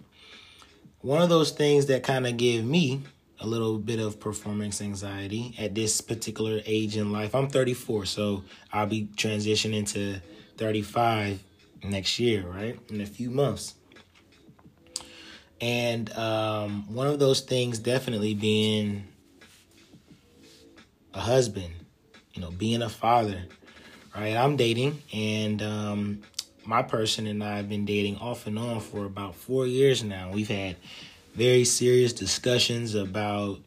One 1.01 1.21
of 1.21 1.29
those 1.29 1.51
things 1.51 1.87
that 1.87 2.05
kind 2.05 2.25
of 2.25 2.37
give 2.37 2.65
me 2.65 3.03
a 3.41 3.49
little 3.49 3.79
bit 3.79 3.99
of 3.99 4.21
performance 4.21 4.81
anxiety 4.81 5.57
at 5.59 5.75
this 5.75 6.01
particular 6.01 6.61
age 6.67 6.97
in 6.97 7.11
life. 7.11 7.35
I'm 7.35 7.49
34, 7.49 8.05
so 8.05 8.45
I'll 8.73 8.87
be 8.87 9.09
transitioning 9.17 9.89
to 9.93 10.21
35 10.57 11.43
next 11.83 12.21
year, 12.21 12.47
right? 12.47 12.79
In 12.91 13.01
a 13.01 13.07
few 13.07 13.29
months. 13.29 13.75
And 15.61 16.17
um, 16.17 16.95
one 16.95 17.09
of 17.09 17.19
those 17.19 17.41
things 17.41 17.81
definitely 17.81 18.35
being 18.35 19.09
a 21.13 21.23
husband, 21.23 21.75
you 22.35 22.41
know, 22.41 22.53
being 22.53 22.83
a 22.83 22.89
father, 22.89 23.47
right? 24.15 24.37
I'm 24.37 24.57
dating, 24.57 25.03
and 25.13 25.63
um, 25.63 26.23
my 26.65 26.83
person 26.83 27.27
and 27.27 27.43
I 27.43 27.57
have 27.57 27.69
been 27.69 27.85
dating 27.85 28.17
off 28.17 28.47
and 28.47 28.59
on 28.59 28.81
for 28.81 29.05
about 29.05 29.35
four 29.35 29.67
years 29.67 30.05
now. 30.05 30.31
We've 30.33 30.49
had 30.49 30.77
very 31.35 31.65
serious 31.65 32.13
discussions 32.13 32.95
about 32.95 33.61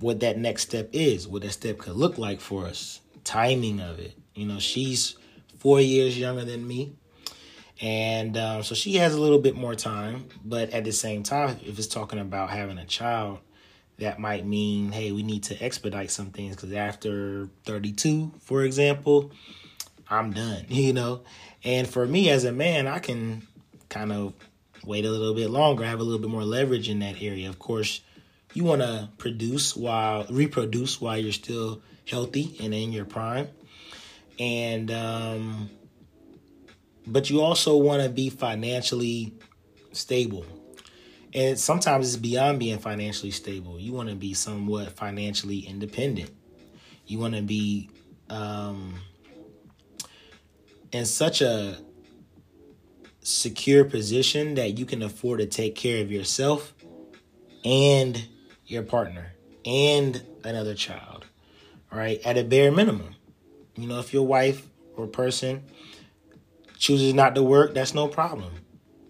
what 0.00 0.20
that 0.20 0.38
next 0.38 0.62
step 0.62 0.90
is, 0.92 1.26
what 1.26 1.42
that 1.42 1.52
step 1.52 1.78
could 1.78 1.96
look 1.96 2.18
like 2.18 2.40
for 2.40 2.66
us, 2.66 3.00
timing 3.24 3.80
of 3.80 3.98
it. 3.98 4.14
You 4.34 4.46
know, 4.46 4.58
she's 4.58 5.16
four 5.58 5.80
years 5.80 6.18
younger 6.18 6.44
than 6.44 6.66
me. 6.66 6.92
And 7.80 8.36
um, 8.36 8.62
so 8.62 8.74
she 8.74 8.94
has 8.96 9.14
a 9.14 9.20
little 9.20 9.38
bit 9.38 9.56
more 9.56 9.74
time. 9.74 10.28
But 10.44 10.70
at 10.70 10.84
the 10.84 10.92
same 10.92 11.22
time, 11.22 11.58
if 11.64 11.78
it's 11.78 11.86
talking 11.86 12.18
about 12.18 12.50
having 12.50 12.78
a 12.78 12.84
child, 12.84 13.38
that 13.98 14.18
might 14.18 14.46
mean, 14.46 14.92
hey, 14.92 15.12
we 15.12 15.22
need 15.22 15.44
to 15.44 15.62
expedite 15.62 16.10
some 16.10 16.30
things 16.30 16.54
because 16.54 16.72
after 16.72 17.48
32, 17.64 18.32
for 18.40 18.62
example, 18.62 19.32
I'm 20.08 20.32
done, 20.32 20.64
you 20.68 20.92
know? 20.92 21.22
And 21.64 21.88
for 21.88 22.06
me 22.06 22.30
as 22.30 22.44
a 22.44 22.52
man, 22.52 22.86
I 22.86 22.98
can 22.98 23.46
kind 23.88 24.12
of 24.12 24.34
wait 24.84 25.04
a 25.04 25.10
little 25.10 25.34
bit 25.34 25.50
longer, 25.50 25.84
have 25.84 26.00
a 26.00 26.04
little 26.04 26.20
bit 26.20 26.30
more 26.30 26.44
leverage 26.44 26.88
in 26.88 27.00
that 27.00 27.20
area. 27.20 27.48
Of 27.48 27.58
course, 27.58 28.00
you 28.54 28.64
want 28.64 28.82
to 28.82 29.08
produce 29.18 29.76
while 29.76 30.26
reproduce 30.30 31.00
while 31.00 31.18
you're 31.18 31.32
still 31.32 31.82
healthy 32.06 32.56
and 32.60 32.72
in 32.72 32.92
your 32.92 33.04
prime. 33.04 33.48
And 34.38 34.90
um 34.90 35.70
but 37.06 37.30
you 37.30 37.40
also 37.40 37.76
want 37.76 38.02
to 38.02 38.08
be 38.08 38.28
financially 38.28 39.32
stable. 39.92 40.44
And 41.34 41.58
sometimes 41.58 42.08
it's 42.08 42.16
beyond 42.16 42.58
being 42.58 42.78
financially 42.78 43.30
stable. 43.30 43.78
You 43.78 43.92
want 43.92 44.08
to 44.08 44.14
be 44.14 44.34
somewhat 44.34 44.92
financially 44.92 45.60
independent. 45.60 46.30
You 47.06 47.18
want 47.18 47.34
to 47.34 47.42
be 47.42 47.90
um 48.30 48.94
in 50.92 51.04
such 51.04 51.42
a 51.42 51.76
secure 53.20 53.84
position 53.84 54.54
that 54.54 54.78
you 54.78 54.86
can 54.86 55.02
afford 55.02 55.40
to 55.40 55.46
take 55.46 55.74
care 55.74 56.02
of 56.02 56.10
yourself 56.10 56.72
and 57.64 58.26
your 58.66 58.82
partner 58.82 59.32
and 59.64 60.22
another 60.44 60.74
child, 60.74 61.26
right? 61.92 62.20
At 62.24 62.38
a 62.38 62.44
bare 62.44 62.72
minimum. 62.72 63.14
You 63.76 63.86
know, 63.86 63.98
if 63.98 64.12
your 64.12 64.26
wife 64.26 64.66
or 64.96 65.06
person 65.06 65.62
chooses 66.78 67.12
not 67.12 67.34
to 67.34 67.42
work, 67.42 67.74
that's 67.74 67.94
no 67.94 68.08
problem. 68.08 68.52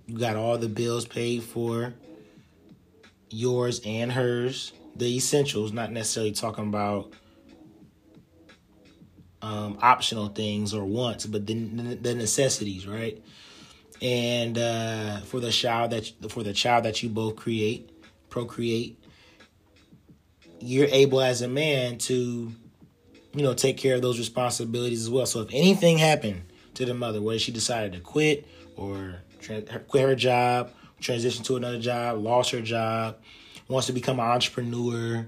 You 0.07 0.19
got 0.19 0.37
all 0.37 0.59
the 0.59 0.69
bills 0.69 1.07
paid 1.07 1.43
for, 1.43 1.95
yours 3.31 3.81
and 3.85 4.13
hers, 4.13 4.73
the 4.97 5.17
essentials, 5.17 5.73
not 5.73 5.93
necessarily 5.93 6.33
talking 6.33 6.69
about 6.69 7.13
um, 9.43 9.79
optional 9.83 10.29
things 10.29 10.75
or 10.75 10.85
wants, 10.85 11.27
but 11.27 11.47
the, 11.47 11.55
the 11.55 12.15
necessities, 12.15 12.87
right? 12.87 13.23
and 14.01 14.59
uh, 14.59 15.21
for 15.21 15.41
the 15.41 15.51
child 15.51 15.91
that 15.91 16.13
for 16.31 16.43
the 16.43 16.53
child 16.53 16.85
that 16.85 17.03
you 17.03 17.09
both 17.09 17.37
create, 17.37 17.91
procreate, 18.31 19.03
you're 20.61 20.89
able 20.91 21.21
as 21.21 21.43
a 21.43 21.49
man 21.49 21.99
to, 21.99 22.53
you 23.35 23.43
know, 23.43 23.55
take 23.55 23.77
care 23.77 23.97
of 23.97 24.03
those 24.03 24.19
responsibilities 24.19 25.03
as 25.03 25.11
well. 25.11 25.27
So 25.27 25.41
if 25.41 25.49
anything 25.53 25.99
happened 25.99 26.43
to 26.75 26.85
the 26.85 26.95
mother, 26.95 27.21
whether 27.21 27.39
she 27.39 27.53
decided 27.53 27.93
to 27.95 28.01
quit 28.01 28.47
or 28.77 29.17
quit 29.89 30.05
her 30.05 30.15
job, 30.15 30.71
transition 31.01 31.45
to 31.45 31.57
another 31.57 31.79
job, 31.79 32.23
lost 32.23 32.51
her 32.51 32.61
job, 32.61 33.17
wants 33.69 33.87
to 33.87 33.93
become 33.93 34.19
an 34.21 34.27
entrepreneur, 34.27 35.27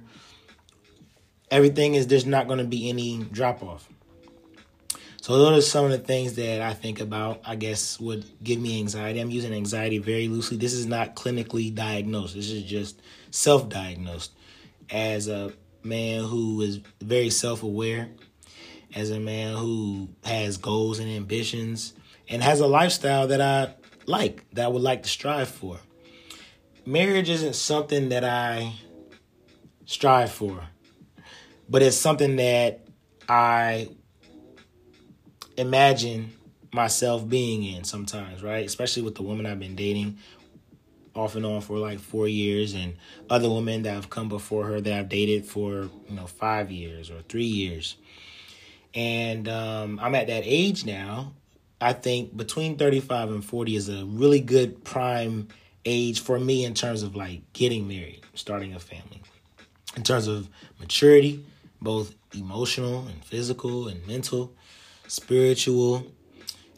everything 1.50 1.94
is 1.94 2.06
there's 2.06 2.26
not 2.26 2.46
going 2.46 2.58
to 2.58 2.64
be 2.64 2.88
any 2.88 3.18
drop 3.32 3.62
off. 3.62 3.88
So 5.20 5.36
those 5.36 5.58
are 5.58 5.68
some 5.68 5.84
of 5.84 5.90
the 5.90 5.98
things 5.98 6.34
that 6.34 6.62
I 6.62 6.72
think 6.72 7.00
about, 7.00 7.42
I 7.44 7.54
guess, 7.54 8.00
would 8.00 8.24
give 8.42 8.58
me 8.58 8.80
anxiety. 8.80 9.20
I'm 9.20 9.30
using 9.30 9.52
anxiety 9.52 9.98
very 9.98 10.28
loosely. 10.28 10.56
This 10.56 10.72
is 10.72 10.86
not 10.86 11.14
clinically 11.14 11.74
diagnosed. 11.74 12.34
This 12.34 12.50
is 12.50 12.62
just 12.62 13.00
self-diagnosed. 13.30 14.32
As 14.88 15.28
a 15.28 15.52
man 15.82 16.24
who 16.24 16.62
is 16.62 16.80
very 17.02 17.28
self-aware, 17.28 18.08
as 18.94 19.10
a 19.10 19.20
man 19.20 19.56
who 19.56 20.08
has 20.24 20.56
goals 20.56 20.98
and 20.98 21.10
ambitions, 21.10 21.92
and 22.28 22.42
has 22.42 22.60
a 22.60 22.66
lifestyle 22.66 23.26
that 23.26 23.40
I 23.40 23.74
like, 24.10 24.44
that 24.52 24.66
I 24.66 24.68
would 24.68 24.82
like 24.82 25.02
to 25.04 25.08
strive 25.08 25.48
for. 25.48 25.78
Marriage 26.84 27.30
isn't 27.30 27.54
something 27.54 28.08
that 28.08 28.24
I 28.24 28.72
strive 29.86 30.32
for, 30.32 30.64
but 31.68 31.82
it's 31.82 31.96
something 31.96 32.36
that 32.36 32.86
I 33.28 33.88
imagine 35.56 36.32
myself 36.72 37.28
being 37.28 37.64
in 37.64 37.84
sometimes, 37.84 38.42
right? 38.42 38.64
Especially 38.64 39.02
with 39.02 39.14
the 39.14 39.22
woman 39.22 39.46
I've 39.46 39.58
been 39.58 39.76
dating 39.76 40.18
off 41.14 41.34
and 41.34 41.44
on 41.44 41.60
for 41.60 41.78
like 41.78 41.98
four 41.98 42.28
years 42.28 42.74
and 42.74 42.96
other 43.28 43.50
women 43.50 43.82
that 43.82 43.92
have 43.92 44.10
come 44.10 44.28
before 44.28 44.66
her 44.66 44.80
that 44.80 44.92
I've 44.92 45.08
dated 45.08 45.44
for, 45.44 45.90
you 46.08 46.14
know, 46.14 46.26
five 46.26 46.70
years 46.70 47.10
or 47.10 47.22
three 47.28 47.44
years. 47.44 47.96
And 48.94 49.48
um, 49.48 49.98
I'm 50.00 50.14
at 50.14 50.28
that 50.28 50.42
age 50.44 50.84
now. 50.84 51.32
I 51.80 51.92
think 51.94 52.36
between 52.36 52.76
35 52.76 53.30
and 53.30 53.44
40 53.44 53.76
is 53.76 53.88
a 53.88 54.04
really 54.04 54.40
good 54.40 54.84
prime 54.84 55.48
age 55.84 56.20
for 56.20 56.38
me 56.38 56.64
in 56.64 56.74
terms 56.74 57.02
of 57.02 57.16
like 57.16 57.52
getting 57.52 57.88
married, 57.88 58.20
starting 58.34 58.74
a 58.74 58.80
family. 58.80 59.22
In 59.96 60.02
terms 60.02 60.28
of 60.28 60.48
maturity, 60.78 61.44
both 61.80 62.14
emotional 62.34 63.06
and 63.08 63.24
physical 63.24 63.88
and 63.88 64.06
mental 64.06 64.54
spiritual, 65.06 66.06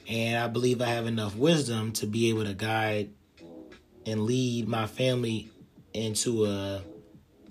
And 0.09 0.39
I 0.39 0.49
believe 0.49 0.81
I 0.81 0.87
have 0.87 1.07
enough 1.07 1.37
wisdom 1.37 1.93
to 1.95 2.07
be 2.07 2.29
able 2.31 2.45
to 2.45 2.55
guide 2.55 3.11
and 4.07 4.25
lead 4.25 4.67
my 4.69 4.87
family 4.87 5.51
into 5.93 6.47
a 6.47 6.83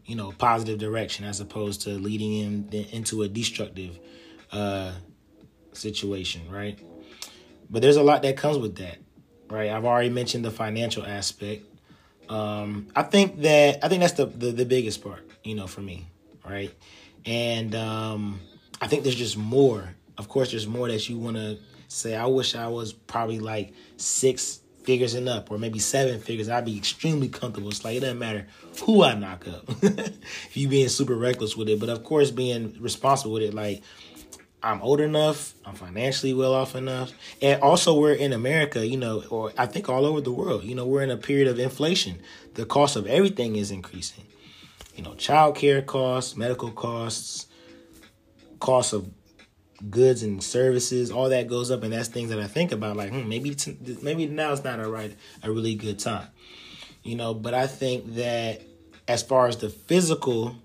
you 0.06 0.16
know 0.16 0.34
positive 0.38 0.80
direction 0.80 1.26
as 1.26 1.40
opposed 1.40 1.82
to 1.84 1.92
leading 1.92 2.68
them 2.70 2.86
into 2.92 3.22
a 3.22 3.28
destructive 3.28 4.00
uh, 4.52 4.92
situation, 5.74 6.50
right? 6.50 6.80
But 7.72 7.82
there's 7.82 7.96
a 7.96 8.04
lot 8.04 8.22
that 8.24 8.36
comes 8.36 8.58
with 8.58 8.76
that, 8.76 8.98
right? 9.50 9.72
I've 9.72 9.86
already 9.86 10.10
mentioned 10.10 10.44
the 10.44 10.52
financial 10.52 11.06
aspect. 11.06 11.66
Um, 12.30 12.88
I 12.96 13.04
think 13.04 13.42
that 13.42 13.84
I 13.84 13.88
think 13.88 14.02
that's 14.02 14.14
the, 14.14 14.26
the, 14.26 14.52
the 14.52 14.66
biggest 14.66 15.02
part, 15.02 15.26
you 15.44 15.56
know, 15.56 15.68
for 15.68 15.82
me, 15.82 16.08
right? 16.48 16.74
And 17.26 17.74
um, 17.74 18.42
I 18.82 18.88
think 18.88 19.04
there's 19.04 19.16
just 19.16 19.38
more. 19.38 19.96
Of 20.18 20.28
course, 20.28 20.52
there's 20.52 20.68
more 20.68 20.90
that 20.90 21.08
you 21.10 21.18
want 21.18 21.38
to 21.38 21.58
say. 21.88 22.16
I 22.16 22.26
wish 22.26 22.56
I 22.56 22.68
was 22.68 22.92
probably 22.92 23.40
like 23.40 23.74
six 23.96 24.60
figures 24.84 25.14
and 25.14 25.30
up, 25.30 25.50
or 25.52 25.58
maybe 25.58 25.80
seven 25.80 26.20
figures. 26.20 26.50
I'd 26.50 26.66
be 26.66 26.78
extremely 26.78 27.30
comfortable. 27.30 27.70
It's 27.70 27.86
like 27.86 27.98
it 27.98 28.02
doesn't 28.02 28.20
matter 28.20 28.48
who 28.86 29.04
I 29.04 29.14
knock 29.16 29.48
up. 29.48 29.64
if 29.82 30.58
you 30.58 30.68
being 30.68 30.90
super 30.90 31.16
reckless 31.16 31.56
with 31.56 31.70
it, 31.70 31.80
but 31.80 31.90
of 31.90 32.04
course, 32.04 32.32
being 32.32 32.76
responsible 32.80 33.34
with 33.34 33.44
it, 33.44 33.54
like 33.54 33.82
I'm 34.64 34.82
old 34.82 35.02
enough, 35.02 35.56
I'm 35.66 35.74
financially 35.74 36.34
well 36.34 36.54
off 36.54 36.76
enough. 36.76 37.12
And 37.42 37.62
also 37.62 38.00
we're 38.00 38.14
in 38.14 38.32
America, 38.32 38.86
you 38.86 38.98
know, 38.98 39.24
or 39.30 39.52
I 39.58 39.66
think 39.66 39.90
all 39.90 40.06
over 40.06 40.22
the 40.22 40.32
world, 40.32 40.64
you 40.64 40.76
know, 40.76 40.86
we're 40.86 41.02
in 41.02 41.10
a 41.10 41.18
period 41.18 41.48
of 41.48 41.60
inflation. 41.60 42.20
The 42.54 42.66
cost 42.66 42.96
of 42.96 43.08
everything 43.08 43.56
is 43.56 43.72
increasing. 43.72 44.26
You 44.96 45.04
know, 45.04 45.16
child 45.16 45.56
care 45.56 45.82
costs, 45.82 46.38
medical 46.38 46.70
costs, 46.70 47.48
costs 48.60 48.94
of 48.94 49.10
goods 49.90 50.22
and 50.22 50.44
services, 50.44 51.10
all 51.10 51.30
that 51.30 51.48
goes 51.48 51.72
up 51.72 51.82
and 51.82 51.92
that's 51.92 52.10
things 52.10 52.30
that 52.30 52.40
I 52.40 52.48
think 52.48 52.72
about 52.72 52.96
like, 52.96 53.10
hmm, 53.10 53.28
maybe 53.28 53.56
t- 53.56 53.78
maybe 54.04 54.28
now 54.28 54.52
is 54.52 54.64
not 54.64 54.80
a 54.80 54.88
right 54.88 55.16
a 55.42 55.52
really 55.52 55.74
good 55.74 55.98
time. 55.98 56.28
You 57.02 57.16
know, 57.16 57.34
but 57.34 57.56
I 57.56 57.66
think 57.66 58.14
that 58.16 58.62
as 59.08 59.24
far 59.24 59.48
as 59.48 59.58
the 59.58 59.70
physical 59.70 60.56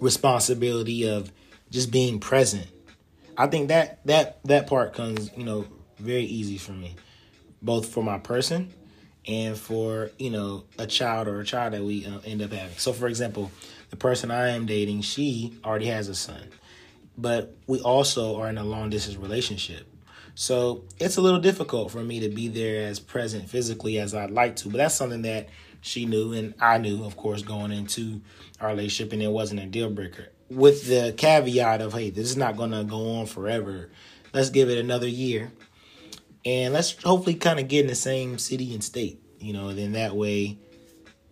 responsibility 0.00 1.08
of 1.08 1.32
just 1.70 1.90
being 1.90 2.20
present 2.20 2.68
I 3.36 3.46
think 3.46 3.68
that 3.68 4.04
that 4.06 4.40
that 4.44 4.66
part 4.66 4.94
comes, 4.94 5.30
you 5.36 5.44
know, 5.44 5.66
very 5.98 6.24
easy 6.24 6.58
for 6.58 6.72
me, 6.72 6.96
both 7.62 7.88
for 7.88 8.02
my 8.02 8.18
person 8.18 8.72
and 9.26 9.56
for 9.56 10.10
you 10.18 10.30
know 10.30 10.64
a 10.78 10.86
child 10.86 11.28
or 11.28 11.40
a 11.40 11.44
child 11.44 11.74
that 11.74 11.82
we 11.82 12.06
uh, 12.06 12.18
end 12.24 12.42
up 12.42 12.52
having. 12.52 12.76
So, 12.78 12.92
for 12.92 13.06
example, 13.06 13.50
the 13.90 13.96
person 13.96 14.30
I 14.30 14.50
am 14.50 14.66
dating, 14.66 15.02
she 15.02 15.58
already 15.64 15.86
has 15.86 16.08
a 16.08 16.14
son, 16.14 16.48
but 17.16 17.56
we 17.66 17.80
also 17.80 18.40
are 18.40 18.48
in 18.48 18.58
a 18.58 18.64
long 18.64 18.90
distance 18.90 19.16
relationship. 19.16 19.86
So 20.34 20.84
it's 20.98 21.16
a 21.16 21.20
little 21.20 21.40
difficult 21.40 21.90
for 21.90 22.02
me 22.02 22.20
to 22.20 22.28
be 22.28 22.48
there 22.48 22.86
as 22.86 22.98
present 22.98 23.50
physically 23.50 23.98
as 23.98 24.14
I'd 24.14 24.30
like 24.30 24.56
to, 24.56 24.68
but 24.68 24.78
that's 24.78 24.94
something 24.94 25.22
that 25.22 25.48
she 25.82 26.06
knew 26.06 26.32
and 26.32 26.54
I 26.60 26.78
knew, 26.78 27.04
of 27.04 27.16
course, 27.16 27.42
going 27.42 27.72
into 27.72 28.20
our 28.60 28.68
relationship, 28.68 29.12
and 29.12 29.22
it 29.22 29.30
wasn't 29.30 29.60
a 29.60 29.66
deal 29.66 29.90
breaker 29.90 30.28
with 30.50 30.88
the 30.88 31.14
caveat 31.16 31.80
of, 31.80 31.92
hey, 31.92 32.10
this 32.10 32.28
is 32.28 32.36
not 32.36 32.56
going 32.56 32.72
to 32.72 32.84
go 32.84 33.18
on 33.18 33.26
forever. 33.26 33.90
Let's 34.34 34.50
give 34.50 34.68
it 34.68 34.78
another 34.78 35.08
year. 35.08 35.52
And 36.44 36.74
let's 36.74 37.00
hopefully 37.02 37.34
kind 37.34 37.60
of 37.60 37.68
get 37.68 37.82
in 37.82 37.86
the 37.86 37.94
same 37.94 38.38
city 38.38 38.72
and 38.74 38.82
state, 38.82 39.22
you 39.38 39.52
know, 39.52 39.72
then 39.72 39.92
that 39.92 40.16
way 40.16 40.58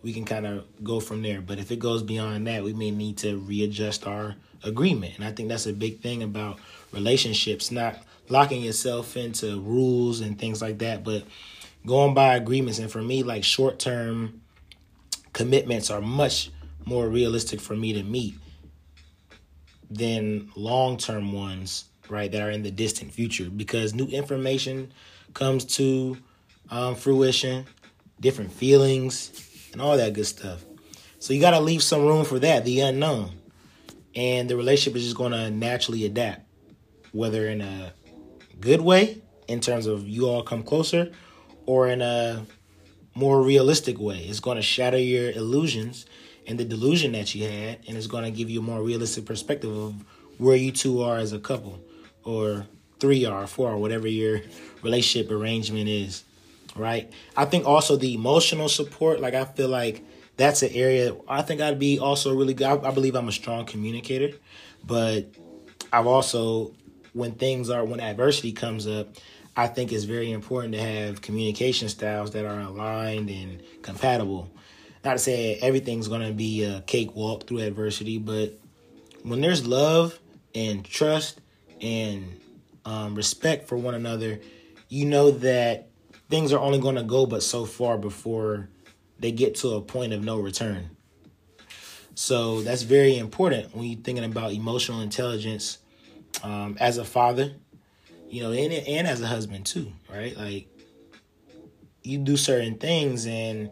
we 0.01 0.13
can 0.13 0.23
kind 0.23 0.45
of 0.45 0.65
go 0.83 0.99
from 0.99 1.21
there. 1.21 1.41
But 1.41 1.59
if 1.59 1.71
it 1.71 1.79
goes 1.79 2.03
beyond 2.03 2.47
that, 2.47 2.63
we 2.63 2.73
may 2.73 2.91
need 2.91 3.17
to 3.19 3.37
readjust 3.37 4.07
our 4.07 4.35
agreement. 4.63 5.15
And 5.15 5.25
I 5.25 5.31
think 5.31 5.49
that's 5.49 5.65
a 5.65 5.73
big 5.73 5.99
thing 5.99 6.23
about 6.23 6.59
relationships, 6.91 7.71
not 7.71 7.97
locking 8.29 8.61
yourself 8.61 9.17
into 9.17 9.59
rules 9.61 10.21
and 10.21 10.37
things 10.37 10.61
like 10.61 10.77
that, 10.79 11.03
but 11.03 11.23
going 11.85 12.13
by 12.13 12.35
agreements. 12.35 12.79
And 12.79 12.91
for 12.91 13.01
me, 13.01 13.23
like 13.23 13.43
short 13.43 13.79
term 13.79 14.41
commitments 15.33 15.89
are 15.89 16.01
much 16.01 16.51
more 16.85 17.09
realistic 17.09 17.59
for 17.59 17.75
me 17.75 17.93
to 17.93 18.03
meet 18.03 18.35
than 19.89 20.51
long 20.55 20.97
term 20.97 21.33
ones, 21.33 21.85
right, 22.09 22.31
that 22.31 22.41
are 22.41 22.51
in 22.51 22.63
the 22.63 22.71
distant 22.71 23.11
future 23.13 23.49
because 23.49 23.93
new 23.93 24.07
information 24.07 24.91
comes 25.33 25.65
to 25.65 26.17
um, 26.69 26.95
fruition, 26.95 27.65
different 28.19 28.51
feelings, 28.51 29.31
and 29.71 29.81
all 29.81 29.97
that 29.97 30.13
good 30.13 30.25
stuff. 30.25 30.63
So 31.19 31.33
you 31.33 31.41
got 31.41 31.51
to 31.51 31.59
leave 31.59 31.83
some 31.83 32.05
room 32.05 32.25
for 32.25 32.39
that, 32.39 32.65
the 32.65 32.79
unknown. 32.81 33.31
And 34.15 34.49
the 34.49 34.55
relationship 34.55 34.97
is 34.97 35.03
just 35.03 35.17
going 35.17 35.33
to 35.33 35.51
naturally 35.51 36.05
adapt, 36.05 36.41
whether 37.11 37.47
in 37.47 37.61
a 37.61 37.93
good 38.59 38.81
way, 38.81 39.21
in 39.47 39.59
terms 39.59 39.85
of 39.85 40.07
you 40.07 40.27
all 40.27 40.43
come 40.43 40.63
closer, 40.63 41.11
or 41.65 41.87
in 41.87 42.01
a 42.01 42.45
more 43.15 43.41
realistic 43.41 43.99
way. 43.99 44.19
It's 44.19 44.39
going 44.39 44.55
to 44.55 44.63
shatter 44.63 44.97
your 44.97 45.31
illusions 45.31 46.05
and 46.49 46.59
the 46.59 46.65
delusion 46.65 47.11
that 47.11 47.35
you 47.35 47.43
had, 47.43 47.79
and 47.87 47.95
it's 47.95 48.07
going 48.07 48.23
to 48.23 48.31
give 48.31 48.49
you 48.49 48.59
a 48.59 48.63
more 48.63 48.81
realistic 48.81 49.23
perspective 49.23 49.71
of 49.71 49.93
where 50.39 50.55
you 50.55 50.71
two 50.71 51.03
are 51.03 51.17
as 51.17 51.31
a 51.31 51.37
couple, 51.37 51.79
or 52.25 52.65
three 52.99 53.23
are, 53.23 53.45
four, 53.45 53.71
or 53.71 53.77
whatever 53.77 54.07
your 54.07 54.41
relationship 54.81 55.31
arrangement 55.31 55.87
is, 55.87 56.23
right? 56.75 57.13
I 57.37 57.45
think 57.45 57.67
also 57.67 57.95
the 57.95 58.15
emotional 58.15 58.67
support, 58.67 59.19
like 59.19 59.35
I 59.35 59.45
feel 59.45 59.69
like 59.69 60.03
that's 60.37 60.63
an 60.63 60.71
area 60.73 61.15
I 61.27 61.43
think 61.43 61.61
I'd 61.61 61.77
be 61.77 61.99
also 61.99 62.33
really 62.33 62.55
good. 62.55 62.65
I, 62.65 62.87
I 62.87 62.91
believe 62.91 63.15
I'm 63.15 63.27
a 63.27 63.31
strong 63.31 63.65
communicator, 63.65 64.35
but 64.83 65.27
I've 65.93 66.07
also 66.07 66.73
when 67.13 67.33
things 67.33 67.69
are 67.69 67.85
when 67.85 67.99
adversity 67.99 68.53
comes 68.53 68.87
up, 68.87 69.09
I 69.55 69.67
think 69.67 69.91
it's 69.91 70.05
very 70.05 70.31
important 70.31 70.73
to 70.73 70.81
have 70.81 71.21
communication 71.21 71.89
styles 71.89 72.31
that 72.31 72.45
are 72.45 72.61
aligned 72.61 73.29
and 73.29 73.61
compatible 73.81 74.49
not 75.03 75.13
to 75.13 75.19
say 75.19 75.55
everything's 75.61 76.07
gonna 76.07 76.31
be 76.31 76.63
a 76.63 76.81
cakewalk 76.81 77.47
through 77.47 77.59
adversity, 77.59 78.17
but 78.17 78.53
when 79.23 79.41
there's 79.41 79.65
love 79.65 80.19
and 80.55 80.83
trust 80.83 81.39
and 81.81 82.39
um, 82.85 83.15
respect 83.15 83.67
for 83.67 83.77
one 83.77 83.95
another, 83.95 84.39
you 84.87 85.05
know 85.05 85.31
that 85.31 85.89
things 86.29 86.51
are 86.51 86.59
only 86.59 86.79
gonna 86.79 87.03
go 87.03 87.25
but 87.25 87.43
so 87.43 87.65
far 87.65 87.97
before 87.97 88.69
they 89.19 89.31
get 89.31 89.55
to 89.55 89.71
a 89.71 89.81
point 89.81 90.13
of 90.13 90.23
no 90.23 90.39
return. 90.39 90.89
So 92.15 92.61
that's 92.61 92.81
very 92.81 93.17
important 93.17 93.73
when 93.73 93.85
you're 93.85 94.01
thinking 94.01 94.25
about 94.25 94.51
emotional 94.51 94.99
intelligence 95.01 95.77
um, 96.43 96.77
as 96.79 96.97
a 96.97 97.05
father, 97.05 97.53
you 98.29 98.43
know, 98.43 98.51
and 98.51 98.73
and 98.73 99.07
as 99.07 99.21
a 99.21 99.27
husband 99.27 99.65
too, 99.65 99.93
right? 100.11 100.35
Like 100.35 100.67
you 102.03 102.17
do 102.17 102.35
certain 102.37 102.77
things 102.77 103.25
and 103.25 103.71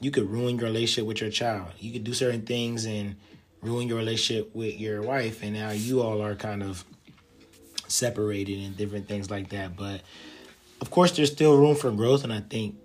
you 0.00 0.10
could 0.10 0.28
ruin 0.30 0.58
your 0.58 0.66
relationship 0.66 1.06
with 1.06 1.20
your 1.20 1.30
child. 1.30 1.68
You 1.78 1.92
could 1.92 2.04
do 2.04 2.14
certain 2.14 2.42
things 2.42 2.86
and 2.86 3.16
ruin 3.62 3.86
your 3.86 3.98
relationship 3.98 4.54
with 4.54 4.78
your 4.80 5.02
wife, 5.02 5.42
and 5.42 5.54
now 5.54 5.70
you 5.70 6.00
all 6.00 6.22
are 6.22 6.34
kind 6.34 6.62
of 6.62 6.84
separated 7.86 8.58
and 8.60 8.76
different 8.76 9.06
things 9.08 9.30
like 9.30 9.50
that. 9.50 9.76
But 9.76 10.00
of 10.80 10.90
course, 10.90 11.12
there's 11.12 11.30
still 11.30 11.56
room 11.58 11.76
for 11.76 11.90
growth, 11.90 12.24
and 12.24 12.32
I 12.32 12.40
think 12.40 12.76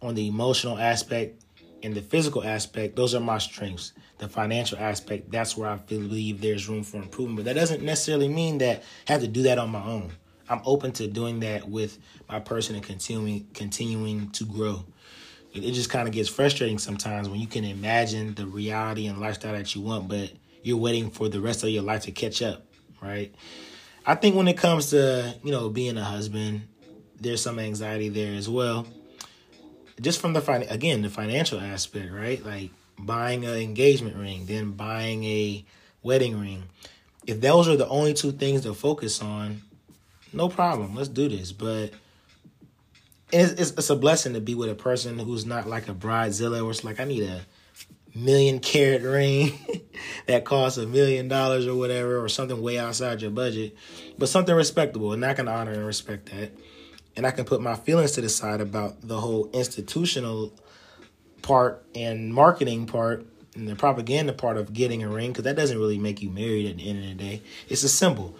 on 0.00 0.14
the 0.14 0.28
emotional 0.28 0.78
aspect 0.78 1.42
and 1.82 1.94
the 1.94 2.02
physical 2.02 2.44
aspect, 2.44 2.94
those 2.96 3.14
are 3.14 3.20
my 3.20 3.38
strengths. 3.38 3.92
The 4.18 4.28
financial 4.28 4.78
aspect, 4.78 5.30
that's 5.30 5.56
where 5.56 5.68
I 5.68 5.76
believe 5.76 6.40
there's 6.40 6.68
room 6.68 6.82
for 6.82 6.98
improvement. 6.98 7.36
But 7.36 7.44
that 7.46 7.54
doesn't 7.54 7.82
necessarily 7.82 8.28
mean 8.28 8.58
that 8.58 8.82
I 9.08 9.12
have 9.12 9.20
to 9.20 9.28
do 9.28 9.42
that 9.42 9.58
on 9.58 9.70
my 9.70 9.84
own. 9.84 10.10
I'm 10.48 10.60
open 10.64 10.92
to 10.92 11.06
doing 11.06 11.40
that 11.40 11.68
with 11.68 11.98
my 12.28 12.40
person 12.40 12.74
and 12.74 12.84
continuing 12.84 13.46
continuing 13.52 14.30
to 14.30 14.44
grow 14.44 14.84
it, 15.64 15.72
just 15.72 15.90
kind 15.90 16.08
of 16.08 16.14
gets 16.14 16.28
frustrating 16.28 16.78
sometimes 16.78 17.28
when 17.28 17.40
you 17.40 17.46
can 17.46 17.64
imagine 17.64 18.34
the 18.34 18.46
reality 18.46 19.06
and 19.06 19.20
lifestyle 19.20 19.52
that 19.52 19.74
you 19.74 19.80
want, 19.80 20.08
but 20.08 20.30
you're 20.62 20.76
waiting 20.76 21.10
for 21.10 21.28
the 21.28 21.40
rest 21.40 21.62
of 21.62 21.70
your 21.70 21.82
life 21.82 22.02
to 22.02 22.12
catch 22.12 22.42
up, 22.42 22.64
right? 23.00 23.34
I 24.06 24.14
think 24.14 24.36
when 24.36 24.48
it 24.48 24.56
comes 24.56 24.90
to, 24.90 25.34
you 25.42 25.50
know, 25.50 25.68
being 25.68 25.96
a 25.96 26.04
husband, 26.04 26.62
there's 27.20 27.42
some 27.42 27.58
anxiety 27.58 28.08
there 28.08 28.34
as 28.34 28.48
well. 28.48 28.86
Just 30.00 30.20
from 30.20 30.32
the 30.32 30.40
fin- 30.40 30.66
again, 30.68 31.02
the 31.02 31.10
financial 31.10 31.60
aspect, 31.60 32.12
right? 32.12 32.44
Like 32.44 32.70
buying 32.98 33.44
an 33.44 33.54
engagement 33.54 34.16
ring, 34.16 34.46
then 34.46 34.72
buying 34.72 35.24
a 35.24 35.64
wedding 36.02 36.40
ring. 36.40 36.64
If 37.26 37.40
those 37.40 37.68
are 37.68 37.76
the 37.76 37.88
only 37.88 38.14
two 38.14 38.32
things 38.32 38.62
to 38.62 38.74
focus 38.74 39.20
on, 39.20 39.62
no 40.32 40.48
problem. 40.48 40.94
Let's 40.94 41.08
do 41.08 41.28
this. 41.28 41.52
But 41.52 41.90
it's, 43.32 43.72
it's, 43.72 43.90
a 43.90 43.96
blessing 43.96 44.34
to 44.34 44.40
be 44.40 44.54
with 44.54 44.70
a 44.70 44.74
person 44.74 45.18
who's 45.18 45.44
not 45.44 45.68
like 45.68 45.88
a 45.88 45.94
bridezilla 45.94 46.62
where 46.62 46.70
it's 46.70 46.84
like 46.84 47.00
I 47.00 47.04
need 47.04 47.24
a 47.24 47.42
million 48.14 48.58
carat 48.58 49.02
ring 49.02 49.58
that 50.26 50.44
costs 50.44 50.78
a 50.78 50.86
million 50.86 51.28
dollars 51.28 51.66
or 51.66 51.74
whatever 51.74 52.22
or 52.22 52.28
something 52.28 52.60
way 52.60 52.78
outside 52.78 53.20
your 53.20 53.30
budget 53.30 53.76
but 54.18 54.28
something 54.28 54.54
respectable 54.54 55.12
and 55.12 55.24
I 55.24 55.34
can 55.34 55.48
honor 55.48 55.72
and 55.72 55.86
respect 55.86 56.30
that. 56.32 56.52
And 57.16 57.26
I 57.26 57.30
can 57.30 57.44
put 57.44 57.60
my 57.60 57.74
feelings 57.74 58.12
to 58.12 58.20
the 58.20 58.28
side 58.28 58.60
about 58.60 59.00
the 59.00 59.20
whole 59.20 59.50
institutional 59.52 60.52
part 61.42 61.84
and 61.94 62.32
marketing 62.32 62.86
part 62.86 63.26
and 63.54 63.68
the 63.68 63.74
propaganda 63.74 64.32
part 64.32 64.56
of 64.56 64.72
getting 64.72 65.02
a 65.02 65.08
ring 65.08 65.32
because 65.32 65.44
that 65.44 65.56
doesn't 65.56 65.78
really 65.78 65.98
make 65.98 66.22
you 66.22 66.30
married 66.30 66.66
at 66.70 66.76
the 66.76 66.88
end 66.88 66.98
of 66.98 67.08
the 67.08 67.14
day. 67.14 67.42
It's 67.68 67.82
a 67.82 67.88
symbol 67.88 68.36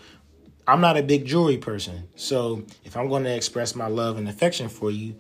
I'm 0.69 0.83
not 0.83 0.99
a 0.99 1.03
big 1.03 1.25
jewelry 1.25 1.57
person. 1.57 2.07
So 2.15 2.63
if 2.85 2.95
I'm 2.95 3.09
going 3.09 3.25
to 3.25 3.35
express 3.35 3.75
my 3.75 3.87
love 3.87 4.19
and 4.19 4.29
affection 4.29 4.69
for 4.69 4.91
you, 4.91 5.17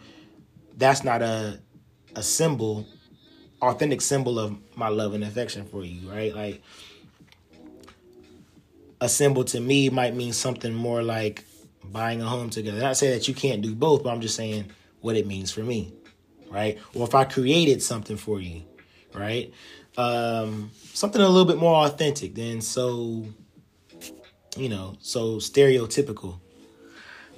that's 0.77 1.03
not 1.03 1.23
a 1.23 1.59
a 2.15 2.23
symbol, 2.23 2.87
authentic 3.63 4.03
symbol 4.03 4.39
of 4.39 4.59
my 4.77 4.89
love 4.89 5.15
and 5.15 5.25
affection 5.25 5.65
for 5.65 5.85
you, 5.85 6.09
right? 6.11 6.35
Like 6.35 6.63
a 9.01 9.09
symbol 9.09 9.45
to 9.45 9.61
me 9.61 9.89
might 9.89 10.15
mean 10.15 10.35
something 10.35 10.75
more 10.75 11.03
like 11.03 11.45
buying 11.83 12.21
a 12.21 12.27
home 12.27 12.51
together. 12.51 12.81
Not 12.81 12.99
say 12.99 13.11
that 13.11 13.27
you 13.27 13.35
can't 13.35 13.63
do 13.63 13.75
both, 13.75 14.03
but 14.03 14.11
I'm 14.11 14.21
just 14.21 14.37
saying 14.37 14.71
what 15.01 15.17
it 15.17 15.27
means 15.27 15.51
for 15.51 15.63
me, 15.63 15.95
right? 16.51 16.79
Or 16.95 17.07
if 17.07 17.15
I 17.15 17.25
created 17.25 17.83
something 17.83 18.19
for 18.19 18.41
you, 18.41 18.65
right? 19.15 19.53
Um, 19.97 20.73
something 20.93 21.23
a 21.23 21.29
little 21.29 21.47
bit 21.47 21.59
more 21.59 21.87
authentic 21.87 22.35
than 22.35 22.61
so 22.61 23.25
you 24.57 24.69
know, 24.69 24.97
so 25.01 25.37
stereotypical. 25.37 26.39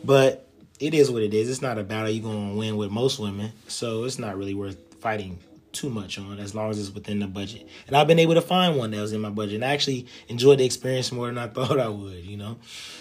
But 0.04 0.46
it 0.78 0.94
is 0.94 1.10
what 1.10 1.22
it 1.22 1.34
is. 1.34 1.50
It's 1.50 1.62
not 1.62 1.78
a 1.78 1.84
battle 1.84 2.10
you're 2.10 2.22
going 2.22 2.52
to 2.52 2.58
win 2.58 2.76
with 2.76 2.90
most 2.90 3.18
women. 3.18 3.52
So 3.68 4.04
it's 4.04 4.18
not 4.18 4.36
really 4.36 4.54
worth 4.54 4.78
fighting 5.00 5.38
too 5.72 5.88
much 5.88 6.18
on 6.18 6.38
as 6.40 6.54
long 6.54 6.70
as 6.70 6.78
it's 6.78 6.90
within 6.90 7.20
the 7.20 7.26
budget. 7.26 7.68
And 7.86 7.96
I've 7.96 8.06
been 8.06 8.18
able 8.18 8.34
to 8.34 8.40
find 8.40 8.76
one 8.76 8.90
that 8.90 9.00
was 9.00 9.12
in 9.12 9.20
my 9.20 9.30
budget. 9.30 9.56
And 9.56 9.64
I 9.64 9.72
actually 9.72 10.06
enjoyed 10.28 10.58
the 10.58 10.64
experience 10.64 11.12
more 11.12 11.26
than 11.26 11.38
I 11.38 11.46
thought 11.48 11.78
I 11.78 11.88
would, 11.88 12.24
you 12.24 12.36
know. 12.36 12.58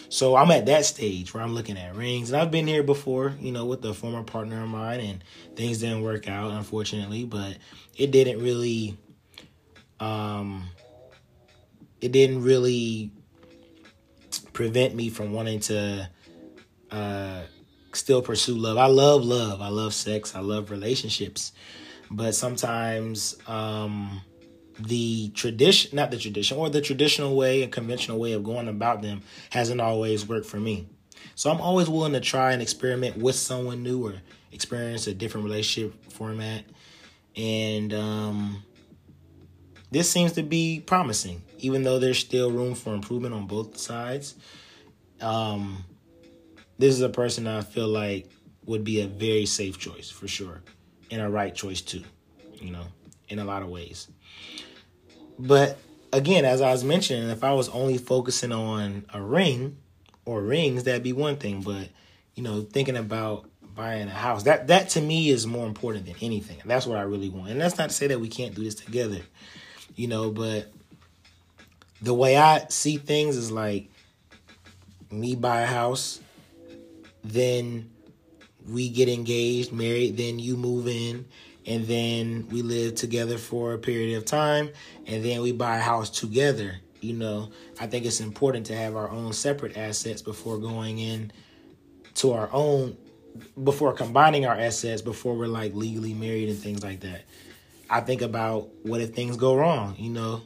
So 0.10 0.36
I'm 0.36 0.52
at 0.52 0.66
that 0.66 0.86
stage 0.86 1.34
where 1.34 1.42
I'm 1.42 1.54
looking 1.54 1.78
at 1.78 1.96
rings. 1.96 2.32
And 2.32 2.42
I've 2.42 2.52
been 2.52 2.68
here 2.68 2.84
before, 2.84 3.36
you 3.40 3.52
know, 3.52 3.66
with 3.66 3.84
a 3.86 3.94
former 3.94 4.24
partner 4.24 4.62
of 4.62 4.70
mine 4.70 5.00
and 5.00 5.24
things 5.56 5.80
didn't 5.80 6.04
work 6.04 6.28
out, 6.28 6.52
unfortunately. 6.52 7.26
But 7.26 7.58
it 7.96 8.12
didn't 8.12 8.42
really 8.42 8.98
um 10.00 10.70
it 12.02 12.12
didn't 12.12 12.44
really 12.44 13.12
prevent 14.60 14.94
me 14.94 15.08
from 15.10 15.32
wanting 15.32 15.58
to 15.58 16.10
uh, 16.92 17.44
still 17.94 18.22
pursue 18.22 18.56
love. 18.56 18.78
I 18.78 18.88
love 18.88 19.24
love. 19.24 19.62
I 19.62 19.70
love 19.70 19.94
sex. 19.94 20.36
I 20.36 20.42
love 20.42 20.70
relationships. 20.70 21.54
But 22.12 22.36
sometimes 22.36 23.38
um, 23.48 24.20
the 24.78 25.30
tradition, 25.30 25.96
not 25.96 26.12
the 26.12 26.18
tradition, 26.18 26.58
or 26.58 26.70
the 26.70 26.82
traditional 26.82 27.38
way 27.38 27.64
and 27.64 27.72
conventional 27.72 28.20
way 28.20 28.34
of 28.34 28.44
going 28.44 28.68
about 28.68 29.02
them 29.02 29.22
hasn't 29.50 29.80
always 29.80 30.28
worked 30.28 30.46
for 30.46 30.60
me. 30.60 30.90
So 31.36 31.50
I'm 31.50 31.62
always 31.62 31.90
willing 31.90 32.12
to 32.12 32.20
try 32.20 32.52
and 32.52 32.62
experiment 32.62 33.16
with 33.16 33.36
someone 33.36 33.82
new 33.82 34.08
or 34.08 34.16
experience 34.52 35.08
a 35.08 35.14
different 35.14 35.46
relationship 35.46 36.12
format. 36.12 36.66
And 37.38 37.94
um, 37.94 38.64
this 39.90 40.12
seems 40.12 40.34
to 40.34 40.44
be 40.44 40.84
promising, 40.86 41.44
even 41.60 41.84
though 41.84 42.00
there's 42.00 42.20
still 42.20 42.52
room 42.52 42.76
for 42.76 42.94
improvement 42.94 43.34
on 43.34 43.48
both 43.48 43.78
sides. 43.78 44.36
Um, 45.22 45.84
this 46.78 46.94
is 46.94 47.02
a 47.02 47.10
person 47.10 47.48
I 47.48 47.62
feel 47.62 47.88
like 47.88 48.30
would 48.66 48.84
be 48.84 49.02
a 49.02 49.08
very 49.08 49.46
safe 49.46 49.78
choice 49.78 50.10
for 50.10 50.28
sure, 50.28 50.62
and 51.12 51.22
a 51.22 51.30
right 51.30 51.54
choice 51.54 51.82
too, 51.82 52.04
you 52.62 52.72
know, 52.72 52.86
in 53.28 53.40
a 53.40 53.46
lot 53.46 53.62
of 53.62 53.70
ways. 53.70 54.08
But 55.38 55.78
again, 56.14 56.46
as 56.46 56.62
I 56.62 56.72
was 56.72 56.84
mentioning, 56.84 57.30
if 57.30 57.44
I 57.44 57.54
was 57.54 57.70
only 57.70 57.98
focusing 57.98 58.52
on 58.52 59.06
a 59.14 59.22
ring 59.22 59.78
or 60.26 60.42
rings, 60.42 60.84
that'd 60.84 61.04
be 61.04 61.14
one 61.14 61.38
thing. 61.38 61.62
But 61.62 61.90
you 62.36 62.44
know, 62.44 62.62
thinking 62.62 62.96
about 62.96 63.50
buying 63.76 64.08
a 64.08 64.12
house, 64.12 64.44
that 64.44 64.68
that 64.68 64.90
to 64.90 65.02
me 65.02 65.30
is 65.30 65.46
more 65.46 65.68
important 65.68 66.06
than 66.06 66.16
anything. 66.22 66.58
That's 66.66 66.86
what 66.86 66.98
I 66.98 67.02
really 67.02 67.30
want. 67.30 67.52
And 67.52 67.60
that's 67.60 67.78
not 67.78 67.90
to 67.90 67.96
say 67.96 68.08
that 68.08 68.20
we 68.20 68.30
can't 68.30 68.56
do 68.56 68.64
this 68.64 68.76
together 68.76 69.22
you 70.00 70.08
know, 70.08 70.32
but 70.32 70.72
the 72.02 72.14
way 72.14 72.38
I 72.38 72.66
see 72.70 72.98
things 72.98 73.36
is 73.36 73.52
like 73.52 73.90
me 75.12 75.36
buy 75.36 75.62
a 75.62 75.66
house, 75.66 76.22
then 77.24 77.90
we 78.68 78.90
get 78.90 79.10
engaged, 79.10 79.72
married, 79.72 80.18
then 80.18 80.40
you 80.40 80.56
move 80.56 80.88
in, 80.88 81.26
and 81.66 81.86
then 81.86 82.48
we 82.50 82.62
live 82.62 82.96
together 82.96 83.38
for 83.38 83.74
a 83.74 83.78
period 83.78 84.18
of 84.18 84.26
time, 84.26 84.70
and 85.08 85.24
then 85.24 85.42
we 85.42 85.52
buy 85.52 85.78
a 85.78 85.82
house 85.82 86.10
together. 86.10 86.76
You 87.02 87.14
know, 87.14 87.50
I 87.80 87.88
think 87.88 88.06
it's 88.06 88.20
important 88.20 88.66
to 88.68 88.76
have 88.76 88.96
our 88.96 89.10
own 89.10 89.34
separate 89.34 89.78
assets 89.78 90.22
before 90.22 90.58
going 90.58 91.00
in 91.00 91.32
to 92.16 92.34
our 92.34 92.50
own 92.52 92.98
before 93.64 93.94
combining 93.94 94.46
our 94.46 94.56
assets 94.56 95.02
before 95.02 95.36
we're 95.36 95.48
like 95.48 95.74
legally 95.74 96.14
married 96.14 96.50
and 96.50 96.58
things 96.58 96.84
like 96.84 97.00
that. 97.02 97.22
I 97.90 98.02
think 98.02 98.22
about 98.22 98.70
what 98.84 99.02
if 99.02 99.14
things 99.14 99.38
go 99.38 99.56
wrong, 99.56 99.96
you 99.98 100.10
know, 100.10 100.42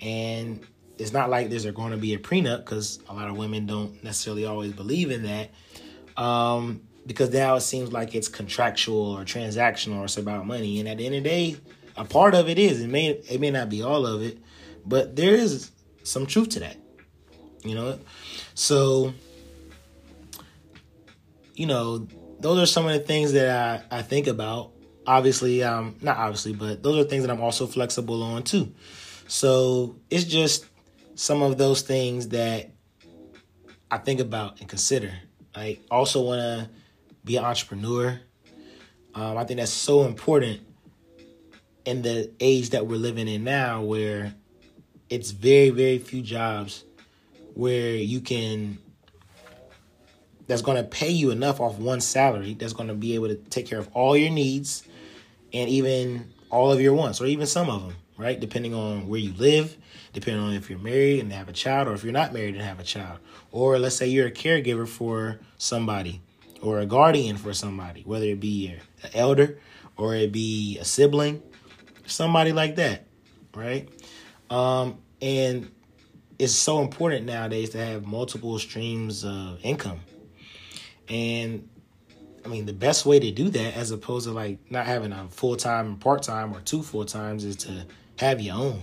and 0.00 0.60
it's 1.02 1.12
not 1.12 1.30
like 1.30 1.50
there's 1.50 1.66
going 1.66 1.90
to 1.90 1.96
be 1.96 2.14
a 2.14 2.18
prenup 2.18 2.58
because 2.58 3.00
a 3.08 3.14
lot 3.14 3.28
of 3.28 3.36
women 3.36 3.66
don't 3.66 4.02
necessarily 4.04 4.46
always 4.46 4.72
believe 4.72 5.10
in 5.10 5.24
that. 5.24 5.50
Um, 6.16 6.82
because 7.06 7.30
now 7.30 7.56
it 7.56 7.62
seems 7.62 7.92
like 7.92 8.14
it's 8.14 8.28
contractual 8.28 9.16
or 9.16 9.24
transactional 9.24 9.98
or 9.98 10.04
it's 10.04 10.16
about 10.16 10.46
money. 10.46 10.78
And 10.78 10.88
at 10.88 10.98
the 10.98 11.06
end 11.06 11.16
of 11.16 11.24
the 11.24 11.28
day, 11.28 11.56
a 11.96 12.04
part 12.04 12.34
of 12.34 12.48
it 12.48 12.58
is. 12.58 12.80
It 12.80 12.88
may 12.88 13.08
it 13.08 13.40
may 13.40 13.50
not 13.50 13.68
be 13.68 13.82
all 13.82 14.06
of 14.06 14.22
it, 14.22 14.38
but 14.86 15.16
there 15.16 15.34
is 15.34 15.72
some 16.04 16.26
truth 16.26 16.50
to 16.50 16.60
that. 16.60 16.76
You 17.64 17.74
know? 17.74 17.98
So 18.54 19.12
you 21.54 21.66
know, 21.66 22.06
those 22.40 22.60
are 22.60 22.66
some 22.66 22.86
of 22.86 22.92
the 22.92 23.00
things 23.00 23.32
that 23.32 23.84
I, 23.90 23.98
I 23.98 24.02
think 24.02 24.26
about 24.26 24.72
obviously, 25.06 25.62
um, 25.62 25.96
not 26.00 26.16
obviously, 26.16 26.52
but 26.52 26.82
those 26.82 27.04
are 27.04 27.08
things 27.08 27.24
that 27.24 27.30
I'm 27.30 27.40
also 27.40 27.66
flexible 27.66 28.22
on 28.22 28.42
too. 28.44 28.72
So 29.28 29.96
it's 30.10 30.24
just 30.24 30.66
some 31.14 31.42
of 31.42 31.58
those 31.58 31.82
things 31.82 32.28
that 32.28 32.70
I 33.90 33.98
think 33.98 34.20
about 34.20 34.60
and 34.60 34.68
consider. 34.68 35.12
I 35.54 35.78
also 35.90 36.22
want 36.22 36.40
to 36.40 36.70
be 37.24 37.36
an 37.36 37.44
entrepreneur. 37.44 38.20
Um, 39.14 39.36
I 39.36 39.44
think 39.44 39.60
that's 39.60 39.70
so 39.70 40.04
important 40.04 40.60
in 41.84 42.02
the 42.02 42.30
age 42.40 42.70
that 42.70 42.86
we're 42.86 42.96
living 42.96 43.28
in 43.28 43.44
now, 43.44 43.82
where 43.82 44.34
it's 45.10 45.30
very, 45.30 45.70
very 45.70 45.98
few 45.98 46.22
jobs 46.22 46.84
where 47.54 47.94
you 47.94 48.20
can 48.20 48.78
that's 50.46 50.62
going 50.62 50.76
to 50.76 50.84
pay 50.84 51.10
you 51.10 51.30
enough 51.30 51.60
off 51.60 51.78
one 51.78 52.00
salary 52.00 52.54
that's 52.54 52.72
going 52.72 52.88
to 52.88 52.94
be 52.94 53.14
able 53.14 53.28
to 53.28 53.36
take 53.36 53.66
care 53.66 53.78
of 53.78 53.88
all 53.92 54.16
your 54.16 54.30
needs 54.30 54.84
and 55.52 55.68
even 55.68 56.30
all 56.50 56.72
of 56.72 56.80
your 56.80 56.94
wants, 56.94 57.20
or 57.20 57.26
even 57.26 57.46
some 57.46 57.70
of 57.70 57.82
them, 57.82 57.94
right? 58.16 58.40
Depending 58.40 58.74
on 58.74 59.08
where 59.08 59.20
you 59.20 59.32
live, 59.34 59.76
depending 60.12 60.42
on 60.42 60.52
if 60.54 60.68
you're 60.68 60.78
married 60.78 61.20
and 61.20 61.32
have 61.32 61.48
a 61.48 61.52
child, 61.52 61.88
or 61.88 61.94
if 61.94 62.04
you're 62.04 62.12
not 62.12 62.32
married 62.32 62.54
and 62.54 62.62
have 62.62 62.80
a 62.80 62.84
child. 62.84 63.18
Or 63.50 63.78
let's 63.78 63.96
say 63.96 64.06
you're 64.06 64.28
a 64.28 64.32
caregiver 64.32 64.86
for 64.86 65.40
somebody, 65.58 66.20
or 66.60 66.78
a 66.80 66.86
guardian 66.86 67.36
for 67.36 67.52
somebody, 67.52 68.02
whether 68.02 68.26
it 68.26 68.40
be 68.40 68.68
an 69.02 69.10
elder 69.14 69.58
or 69.96 70.14
it 70.14 70.32
be 70.32 70.78
a 70.78 70.84
sibling, 70.84 71.42
somebody 72.06 72.52
like 72.52 72.76
that, 72.76 73.06
right? 73.54 73.88
Um, 74.50 74.98
and 75.20 75.70
it's 76.38 76.52
so 76.52 76.80
important 76.80 77.26
nowadays 77.26 77.70
to 77.70 77.78
have 77.78 78.06
multiple 78.06 78.58
streams 78.58 79.24
of 79.24 79.58
income. 79.62 80.00
And 81.08 81.68
I 82.44 82.48
mean, 82.48 82.66
the 82.66 82.72
best 82.72 83.06
way 83.06 83.20
to 83.20 83.30
do 83.30 83.48
that, 83.50 83.76
as 83.76 83.90
opposed 83.90 84.26
to 84.26 84.32
like 84.32 84.58
not 84.70 84.86
having 84.86 85.12
a 85.12 85.28
full 85.28 85.56
time 85.56 85.86
and 85.86 86.00
part 86.00 86.22
time 86.22 86.52
or 86.52 86.60
two 86.60 86.82
full 86.82 87.04
times, 87.04 87.44
is 87.44 87.56
to 87.56 87.86
have 88.18 88.40
your 88.40 88.56
own, 88.56 88.82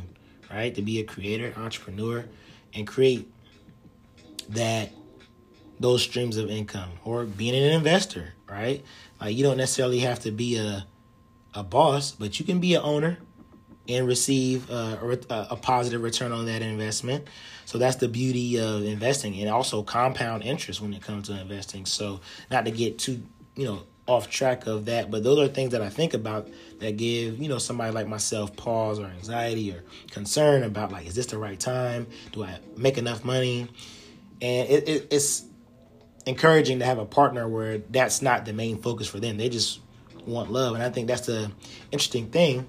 right? 0.52 0.74
To 0.76 0.82
be 0.82 1.00
a 1.00 1.04
creator, 1.04 1.54
entrepreneur, 1.58 2.26
and 2.74 2.88
create 2.88 3.32
that 4.50 4.92
those 5.80 6.02
streams 6.02 6.38
of 6.38 6.50
income 6.50 6.90
or 7.06 7.26
being 7.26 7.56
an 7.56 7.72
investor, 7.72 8.34
right? 8.50 8.84
Like 9.22 9.36
you 9.36 9.44
don't 9.44 9.58
necessarily 9.58 10.00
have 10.00 10.20
to 10.22 10.32
be 10.32 10.58
a 10.58 10.86
a 11.56 11.64
boss, 11.64 12.12
but 12.12 12.40
you 12.40 12.46
can 12.46 12.60
be 12.60 12.76
an 12.76 12.82
owner 12.84 13.18
and 13.88 14.06
receive 14.06 14.70
uh, 14.70 14.98
a, 15.02 15.48
a 15.50 15.56
positive 15.56 16.04
return 16.04 16.32
on 16.32 16.46
that 16.46 16.62
investment. 16.62 17.28
So 17.66 17.80
that's 17.80 17.96
the 17.96 18.08
beauty 18.08 18.60
of 18.60 18.84
investing 18.84 19.40
and 19.40 19.50
also 19.50 19.82
compound 19.82 20.44
interest 20.44 20.80
when 20.80 20.94
it 20.94 21.02
comes 21.02 21.28
to 21.28 21.40
investing. 21.40 21.88
So 21.88 22.20
not 22.52 22.66
to 22.66 22.72
get 22.72 23.00
too 23.00 23.24
you 23.60 23.66
know, 23.66 23.82
off 24.10 24.30
track 24.30 24.66
of 24.66 24.86
that. 24.86 25.12
But 25.12 25.24
those 25.24 25.38
are 25.38 25.48
things 25.48 25.72
that 25.72 25.82
I 25.82 25.90
think 25.90 26.16
about 26.16 26.50
that 26.80 26.98
give, 26.98 27.40
you 27.40 27.48
know, 27.48 27.60
somebody 27.60 27.94
like 27.94 28.08
myself 28.08 28.56
pause 28.56 29.00
or 29.00 29.06
anxiety 29.06 29.72
or 29.72 29.84
concern 30.10 30.64
about 30.64 30.92
like, 30.92 31.06
is 31.06 31.14
this 31.14 31.28
the 31.28 31.38
right 31.38 31.60
time? 31.60 32.08
Do 32.32 32.44
I 32.44 32.58
make 32.76 32.98
enough 32.98 33.24
money? 33.24 33.68
And 34.42 34.70
it, 34.70 34.90
it, 34.90 35.08
it's 35.12 35.46
encouraging 36.26 36.80
to 36.80 36.86
have 36.86 36.98
a 36.98 37.06
partner 37.06 37.48
where 37.48 37.78
that's 37.78 38.22
not 38.22 38.46
the 38.46 38.54
main 38.54 38.82
focus 38.82 39.08
for 39.08 39.20
them. 39.20 39.38
They 39.38 39.50
just 39.50 39.80
want 40.26 40.52
love. 40.52 40.74
And 40.74 40.84
I 40.84 40.90
think 40.90 41.08
that's 41.08 41.28
the 41.28 41.52
interesting 41.92 42.30
thing. 42.32 42.68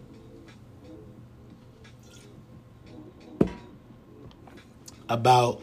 About 5.09 5.63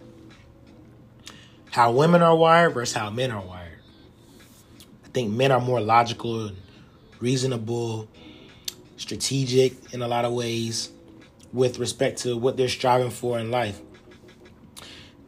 how 1.72 1.92
women 1.92 2.22
are 2.22 2.36
wired 2.36 2.74
versus 2.74 2.96
how 2.96 3.10
men 3.10 3.32
are 3.32 3.42
wired 3.42 3.57
think 5.14 5.32
men 5.32 5.52
are 5.52 5.62
more 5.62 5.82
logical 5.82 6.48
and 6.48 6.58
reasonable, 7.20 8.08
strategic 8.98 9.94
in 9.94 10.02
a 10.02 10.08
lot 10.08 10.26
of 10.26 10.34
ways 10.34 10.92
with 11.54 11.80
respect 11.80 12.20
to 12.20 12.38
what 12.38 12.58
they're 12.58 12.70
striving 12.70 13.10
for 13.10 13.40
in 13.40 13.52
life. 13.52 13.82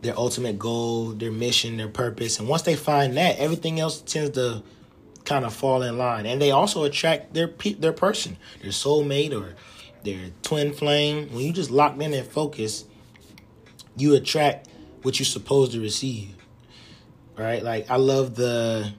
their 0.01 0.17
ultimate 0.17 0.57
goal, 0.57 1.07
their 1.11 1.31
mission, 1.31 1.77
their 1.77 1.87
purpose. 1.89 2.39
And 2.39 2.47
once 2.47 2.61
they 2.63 2.75
find 2.75 3.17
that, 3.17 3.37
everything 3.37 3.79
else 3.79 4.01
tends 4.01 4.31
to 4.31 4.63
kind 5.25 5.45
of 5.45 5.53
fall 5.53 5.81
in 5.83 5.97
line. 5.97 6.25
And 6.25 6.41
they 6.41 6.51
also 6.51 6.83
attract 6.83 7.33
their 7.33 7.47
their 7.79 7.93
person, 7.93 8.37
their 8.61 8.71
soulmate 8.71 9.33
or 9.33 9.55
their 10.03 10.31
twin 10.41 10.73
flame. 10.73 11.29
When 11.33 11.43
you 11.45 11.53
just 11.53 11.71
locked 11.71 12.01
in 12.01 12.13
and 12.13 12.27
focus, 12.27 12.85
you 13.97 14.15
attract 14.15 14.69
what 15.01 15.19
you're 15.19 15.25
supposed 15.25 15.73
to 15.73 15.81
receive. 15.81 16.35
Right? 17.37 17.63
Like 17.63 17.89
I 17.89 17.97
love 17.97 18.35
the 18.35 18.93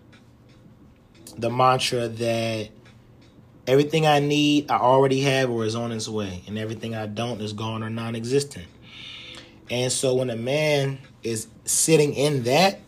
the 1.38 1.51
mantra 1.51 2.09
that 2.09 2.69
everything 3.66 4.07
I 4.07 4.19
need 4.19 4.71
I 4.71 4.79
already 4.79 5.21
have 5.23 5.51
or 5.51 5.64
is 5.64 5.75
on 5.75 5.93
its 5.93 6.09
way, 6.09 6.43
and 6.47 6.59
everything 6.59 6.95
I 6.95 7.07
don't 7.07 7.40
is 7.40 7.53
gone 7.53 7.83
or 7.83 7.90
non-existent. 7.90 8.66
And 9.71 9.93
so 9.93 10.14
when 10.16 10.31
a 10.31 10.37
man 10.37 10.99
is 11.23 11.47
sitting 11.64 12.14
in 12.14 12.43
that, 12.45 12.81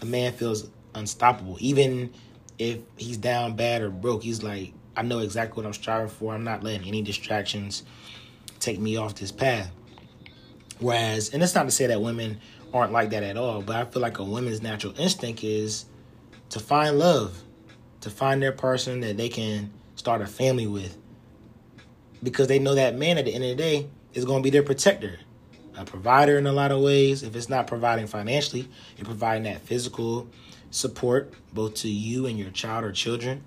a 0.00 0.04
man 0.04 0.32
feels 0.32 0.68
unstoppable. 0.94 1.56
Even 1.60 2.12
if 2.58 2.78
he's 2.96 3.16
down 3.16 3.56
bad 3.56 3.82
or 3.82 3.90
broke, 3.90 4.22
he's 4.22 4.42
like, 4.42 4.72
I 4.96 5.02
know 5.02 5.18
exactly 5.18 5.56
what 5.56 5.66
I'm 5.66 5.72
striving 5.72 6.08
for. 6.08 6.34
I'm 6.34 6.44
not 6.44 6.62
letting 6.62 6.86
any 6.86 7.02
distractions 7.02 7.82
take 8.60 8.78
me 8.78 8.96
off 8.96 9.14
this 9.14 9.32
path. 9.32 9.70
Whereas, 10.78 11.30
and 11.30 11.42
it's 11.42 11.54
not 11.54 11.64
to 11.64 11.70
say 11.70 11.86
that 11.88 12.00
women 12.00 12.40
aren't 12.72 12.92
like 12.92 13.10
that 13.10 13.22
at 13.22 13.36
all, 13.36 13.62
but 13.62 13.76
I 13.76 13.84
feel 13.84 14.02
like 14.02 14.18
a 14.18 14.24
woman's 14.24 14.62
natural 14.62 14.94
instinct 14.98 15.42
is 15.42 15.86
to 16.50 16.60
find 16.60 16.98
love, 16.98 17.42
to 18.02 18.10
find 18.10 18.42
their 18.42 18.52
person 18.52 19.00
that 19.00 19.16
they 19.16 19.28
can 19.28 19.72
start 19.96 20.20
a 20.20 20.26
family 20.26 20.66
with. 20.66 20.96
Because 22.22 22.48
they 22.48 22.58
know 22.58 22.74
that 22.74 22.96
man 22.96 23.18
at 23.18 23.24
the 23.24 23.34
end 23.34 23.44
of 23.44 23.50
the 23.50 23.56
day 23.56 23.88
is 24.12 24.24
going 24.24 24.42
to 24.42 24.44
be 24.44 24.50
their 24.50 24.62
protector 24.62 25.18
a 25.80 25.84
provider 25.84 26.36
in 26.38 26.46
a 26.46 26.52
lot 26.52 26.70
of 26.70 26.80
ways. 26.80 27.22
If 27.22 27.34
it's 27.34 27.48
not 27.48 27.66
providing 27.66 28.06
financially, 28.06 28.68
you're 28.96 29.06
providing 29.06 29.44
that 29.44 29.62
physical 29.62 30.28
support 30.70 31.32
both 31.52 31.74
to 31.76 31.88
you 31.88 32.26
and 32.26 32.38
your 32.38 32.50
child 32.50 32.84
or 32.84 32.92
children. 32.92 33.44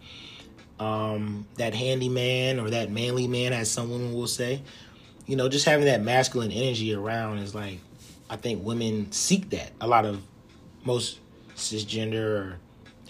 Um, 0.80 1.48
that 1.58 1.74
handyman 1.74 2.60
or 2.60 2.72
that 2.72 2.92
manly 2.92 3.28
man, 3.28 3.54
as 3.54 3.70
some 3.70 3.92
women 3.92 4.14
will 4.14 4.28
say, 4.28 4.62
you 5.28 5.36
know, 5.36 5.48
just 5.48 5.66
having 5.66 5.86
that 5.86 6.02
masculine 6.02 6.52
energy 6.52 6.94
around 6.94 7.38
is 7.38 7.54
like, 7.54 7.80
I 8.30 8.36
think 8.36 8.66
women 8.66 9.12
seek 9.12 9.52
that. 9.52 9.72
A 9.80 9.88
lot 9.88 10.06
of 10.06 10.22
most 10.84 11.20
cisgender 11.56 12.40
or 12.40 12.60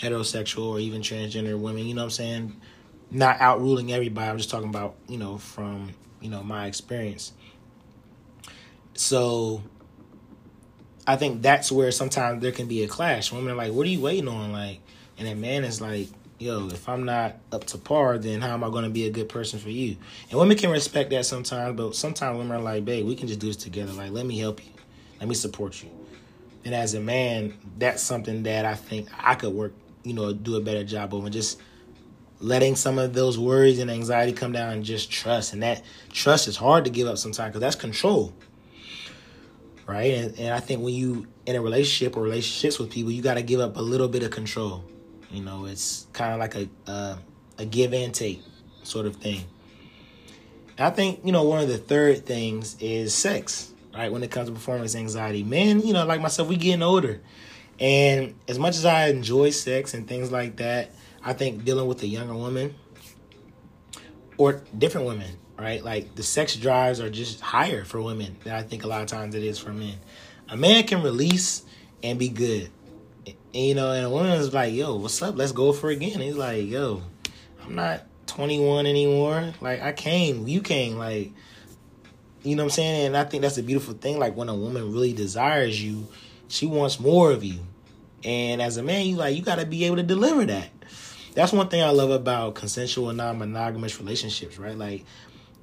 heterosexual 0.03 0.65
or 0.65 0.79
even 0.79 1.01
transgender 1.01 1.57
women, 1.57 1.85
you 1.85 1.93
know 1.93 2.01
what 2.01 2.05
I'm 2.05 2.11
saying? 2.11 2.61
Not 3.11 3.37
outruling 3.39 3.91
everybody. 3.91 4.29
I'm 4.29 4.37
just 4.37 4.49
talking 4.49 4.69
about, 4.69 4.95
you 5.07 5.17
know, 5.17 5.37
from, 5.37 5.93
you 6.21 6.29
know, 6.29 6.43
my 6.43 6.67
experience 6.67 7.33
so 8.95 9.63
I 11.05 11.15
think 11.15 11.41
that's 11.41 11.71
where 11.71 11.91
sometimes 11.91 12.41
there 12.41 12.51
can 12.51 12.67
be 12.67 12.83
a 12.83 12.87
clash. 12.87 13.31
Women 13.31 13.51
are 13.51 13.55
like, 13.55 13.73
"What 13.73 13.85
are 13.85 13.89
you 13.89 13.99
waiting 13.99 14.27
on?" 14.27 14.51
Like, 14.51 14.79
and 15.17 15.27
that 15.27 15.37
man 15.37 15.63
is 15.63 15.81
like, 15.81 16.07
"Yo, 16.39 16.67
if 16.67 16.87
I'm 16.87 17.03
not 17.03 17.37
up 17.51 17.65
to 17.65 17.77
par, 17.77 18.17
then 18.17 18.41
how 18.41 18.53
am 18.53 18.63
I 18.63 18.69
going 18.69 18.83
to 18.83 18.89
be 18.89 19.05
a 19.05 19.09
good 19.09 19.29
person 19.29 19.59
for 19.59 19.69
you?" 19.69 19.97
And 20.29 20.39
women 20.39 20.57
can 20.57 20.69
respect 20.69 21.09
that 21.09 21.25
sometimes, 21.25 21.75
but 21.75 21.95
sometimes 21.95 22.37
women 22.37 22.55
are 22.55 22.61
like, 22.61 22.85
"Babe, 22.85 23.05
we 23.05 23.15
can 23.15 23.27
just 23.27 23.39
do 23.39 23.47
this 23.47 23.57
together. 23.57 23.91
Like, 23.93 24.11
let 24.11 24.25
me 24.25 24.37
help 24.37 24.63
you, 24.63 24.71
let 25.19 25.27
me 25.27 25.35
support 25.35 25.81
you." 25.83 25.89
And 26.65 26.73
as 26.73 26.93
a 26.93 27.01
man, 27.01 27.55
that's 27.77 28.01
something 28.01 28.43
that 28.43 28.65
I 28.65 28.75
think 28.75 29.09
I 29.19 29.35
could 29.35 29.53
work, 29.53 29.73
you 30.03 30.13
know, 30.13 30.33
do 30.33 30.55
a 30.55 30.61
better 30.61 30.83
job 30.83 31.13
of, 31.13 31.23
and 31.23 31.33
just 31.33 31.59
letting 32.39 32.75
some 32.75 32.99
of 32.99 33.13
those 33.13 33.37
worries 33.37 33.79
and 33.79 33.89
anxiety 33.89 34.33
come 34.33 34.51
down 34.51 34.73
and 34.73 34.83
just 34.83 35.11
trust. 35.11 35.53
And 35.53 35.63
that 35.63 35.81
trust 36.11 36.47
is 36.47 36.57
hard 36.57 36.85
to 36.85 36.91
give 36.91 37.07
up 37.07 37.17
sometimes 37.17 37.49
because 37.49 37.61
that's 37.61 37.75
control 37.75 38.33
right? 39.85 40.13
And, 40.13 40.39
and 40.39 40.53
I 40.53 40.59
think 40.59 40.81
when 40.81 40.93
you 40.93 41.27
in 41.45 41.55
a 41.55 41.61
relationship 41.61 42.15
or 42.15 42.23
relationships 42.23 42.79
with 42.79 42.89
people, 42.89 43.11
you 43.11 43.21
got 43.21 43.35
to 43.35 43.41
give 43.41 43.59
up 43.59 43.77
a 43.77 43.81
little 43.81 44.07
bit 44.07 44.23
of 44.23 44.31
control. 44.31 44.83
You 45.31 45.43
know, 45.43 45.65
it's 45.65 46.07
kind 46.13 46.33
of 46.33 46.39
like 46.39 46.55
a 46.55 46.69
uh, 46.87 47.17
a 47.57 47.65
give 47.65 47.93
and 47.93 48.13
take 48.13 48.41
sort 48.83 49.05
of 49.05 49.15
thing. 49.17 49.43
And 50.77 50.87
I 50.87 50.89
think 50.89 51.21
you 51.23 51.31
know 51.31 51.43
one 51.43 51.61
of 51.61 51.67
the 51.67 51.77
third 51.77 52.25
things 52.25 52.77
is 52.79 53.13
sex, 53.13 53.71
right? 53.93 54.11
When 54.11 54.23
it 54.23 54.31
comes 54.31 54.47
to 54.49 54.53
performance 54.53 54.95
anxiety, 54.95 55.43
men, 55.43 55.81
you 55.81 55.93
know, 55.93 56.05
like 56.05 56.21
myself, 56.21 56.47
we 56.47 56.57
getting 56.57 56.83
older, 56.83 57.21
and 57.79 58.36
as 58.47 58.59
much 58.59 58.75
as 58.75 58.86
I 58.86 59.07
enjoy 59.07 59.49
sex 59.49 59.93
and 59.93 60.07
things 60.07 60.31
like 60.31 60.57
that, 60.57 60.91
I 61.23 61.33
think 61.33 61.63
dealing 61.63 61.88
with 61.88 62.01
a 62.03 62.07
younger 62.07 62.36
woman 62.36 62.75
or 64.38 64.62
different 64.77 65.07
women 65.07 65.38
right? 65.57 65.83
Like 65.83 66.15
the 66.15 66.23
sex 66.23 66.55
drives 66.55 66.99
are 66.99 67.09
just 67.09 67.41
higher 67.41 67.83
for 67.83 68.01
women 68.01 68.38
than 68.43 68.53
I 68.53 68.63
think 68.63 68.83
a 68.83 68.88
lot 68.88 69.01
of 69.01 69.07
times 69.07 69.36
it 69.36 69.43
is 69.43 69.59
for 69.59 69.71
men. 69.71 69.95
A 70.49 70.57
man 70.57 70.83
can 70.83 71.01
release 71.01 71.63
and 72.01 72.19
be 72.19 72.29
good. 72.29 72.69
And, 73.25 73.36
you 73.53 73.75
know, 73.75 73.91
and 73.91 74.05
a 74.05 74.09
woman 74.09 74.31
is 74.31 74.53
like, 74.53 74.73
yo, 74.73 74.95
what's 74.95 75.21
up? 75.21 75.38
Let's 75.38 75.51
go 75.51 75.71
for 75.73 75.89
again. 75.89 76.19
He's 76.19 76.36
like, 76.36 76.67
yo, 76.67 77.01
I'm 77.63 77.75
not 77.75 78.03
21 78.27 78.86
anymore. 78.86 79.53
Like, 79.62 79.81
I 79.81 79.93
came, 79.93 80.47
you 80.47 80.62
came. 80.62 80.97
Like, 80.97 81.31
you 82.41 82.55
know 82.55 82.63
what 82.63 82.71
I'm 82.71 82.75
saying? 82.75 83.05
And 83.07 83.17
I 83.17 83.23
think 83.23 83.41
that's 83.41 83.57
a 83.57 83.63
beautiful 83.63 83.93
thing. 83.93 84.19
Like, 84.19 84.36
when 84.36 84.49
a 84.49 84.55
woman 84.55 84.91
really 84.91 85.13
desires 85.13 85.81
you, 85.81 86.07
she 86.47 86.65
wants 86.65 86.99
more 86.99 87.32
of 87.32 87.43
you. 87.43 87.60
And 88.23 88.62
as 88.62 88.77
a 88.77 88.84
man, 88.84 89.06
you 89.06 89.15
like, 89.15 89.36
you 89.36 89.41
got 89.41 89.60
to 89.60 89.65
be 89.65 89.86
able 89.86 89.97
to 89.97 90.03
deliver 90.03 90.45
that. 90.45 90.69
That's 91.34 91.51
one 91.51 91.67
thing 91.67 91.82
I 91.82 91.89
love 91.89 92.12
about 92.12 92.56
consensual 92.56 93.12
non 93.12 93.39
monogamous 93.39 93.99
relationships, 93.99 94.58
right? 94.58 94.77
Like, 94.77 95.06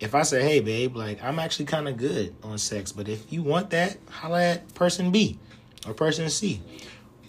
if 0.01 0.15
I 0.15 0.23
say, 0.23 0.43
hey, 0.43 0.61
babe, 0.61 0.97
like, 0.97 1.23
I'm 1.23 1.39
actually 1.39 1.67
kind 1.67 1.87
of 1.87 1.97
good 1.97 2.35
on 2.43 2.59
sex, 2.59 2.91
but 2.91 3.09
if 3.09 3.33
you 3.33 3.43
want 3.43 3.71
that, 3.71 3.99
holla 4.09 4.43
at 4.43 4.75
person 4.75 5.11
B 5.11 5.39
or 5.87 5.95
person 5.95 6.29
C. 6.29 6.61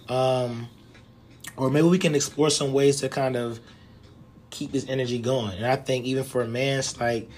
Um, 0.10 0.68
or 1.58 1.70
maybe 1.70 1.88
we 1.88 1.98
can 1.98 2.16
explore 2.16 2.50
some 2.50 2.74
ways 2.74 3.02
to 3.02 3.10
kind 3.10 3.36
of 3.36 3.60
keep 4.50 4.72
this 4.72 4.88
energy 4.88 5.20
going. 5.20 5.58
And 5.58 5.66
I 5.66 5.76
think 5.76 6.06
even 6.06 6.24
for 6.24 6.42
a 6.42 6.48
man, 6.48 6.80
it's 6.80 7.00
like, 7.00 7.30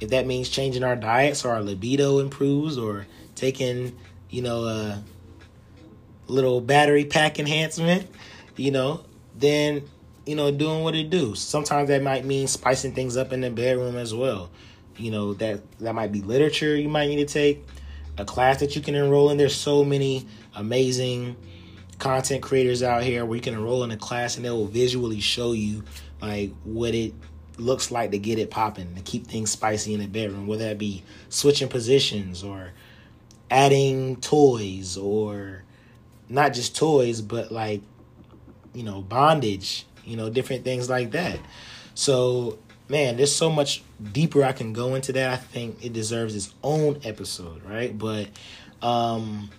if 0.00 0.10
that 0.10 0.26
means 0.26 0.48
changing 0.48 0.82
our 0.82 0.96
diet 0.96 1.36
so 1.36 1.50
our 1.50 1.62
libido 1.62 2.18
improves 2.18 2.78
or 2.78 3.06
taking, 3.34 3.96
you 4.28 4.42
know, 4.42 4.64
a 4.64 5.02
little 6.30 6.60
battery 6.60 7.04
pack 7.04 7.38
enhancement, 7.38 8.08
you 8.56 8.70
know, 8.70 9.04
then, 9.36 9.82
you 10.26 10.36
know, 10.36 10.50
doing 10.50 10.82
what 10.82 10.94
it 10.94 11.10
do. 11.10 11.34
Sometimes 11.34 11.88
that 11.88 12.02
might 12.02 12.24
mean 12.24 12.46
spicing 12.46 12.94
things 12.94 13.16
up 13.16 13.32
in 13.32 13.40
the 13.40 13.50
bedroom 13.50 13.96
as 13.96 14.14
well 14.14 14.50
you 15.00 15.10
know 15.10 15.34
that 15.34 15.60
that 15.78 15.94
might 15.94 16.12
be 16.12 16.20
literature 16.20 16.76
you 16.76 16.88
might 16.88 17.08
need 17.08 17.26
to 17.26 17.32
take 17.32 17.64
a 18.18 18.24
class 18.24 18.60
that 18.60 18.76
you 18.76 18.82
can 18.82 18.94
enroll 18.94 19.30
in 19.30 19.38
there's 19.38 19.54
so 19.54 19.84
many 19.84 20.26
amazing 20.54 21.34
content 21.98 22.42
creators 22.42 22.82
out 22.82 23.02
here 23.02 23.24
where 23.24 23.36
you 23.36 23.42
can 23.42 23.54
enroll 23.54 23.82
in 23.82 23.90
a 23.90 23.96
class 23.96 24.36
and 24.36 24.44
they 24.44 24.50
will 24.50 24.66
visually 24.66 25.20
show 25.20 25.52
you 25.52 25.82
like 26.20 26.52
what 26.64 26.94
it 26.94 27.14
looks 27.56 27.90
like 27.90 28.10
to 28.10 28.18
get 28.18 28.38
it 28.38 28.50
popping 28.50 28.94
to 28.94 29.02
keep 29.02 29.26
things 29.26 29.50
spicy 29.50 29.94
in 29.94 30.00
the 30.00 30.06
bedroom 30.06 30.46
whether 30.46 30.64
that 30.64 30.78
be 30.78 31.02
switching 31.28 31.68
positions 31.68 32.42
or 32.42 32.70
adding 33.50 34.16
toys 34.16 34.96
or 34.96 35.62
not 36.30 36.52
just 36.52 36.76
toys 36.76 37.20
but 37.20 37.52
like 37.52 37.82
you 38.72 38.82
know 38.82 39.02
bondage 39.02 39.84
you 40.04 40.16
know 40.16 40.30
different 40.30 40.64
things 40.64 40.88
like 40.88 41.10
that 41.10 41.38
so 41.94 42.58
man, 42.90 43.16
there's 43.16 43.34
so 43.34 43.50
much 43.50 43.82
deeper 44.12 44.42
I 44.42 44.52
can 44.52 44.72
go 44.72 44.94
into 44.94 45.12
that. 45.12 45.30
I 45.30 45.36
think 45.36 45.84
it 45.84 45.92
deserves 45.92 46.34
its 46.34 46.52
own 46.62 47.00
episode, 47.04 47.62
right? 47.64 47.96
But 47.96 48.28
um 48.82 49.50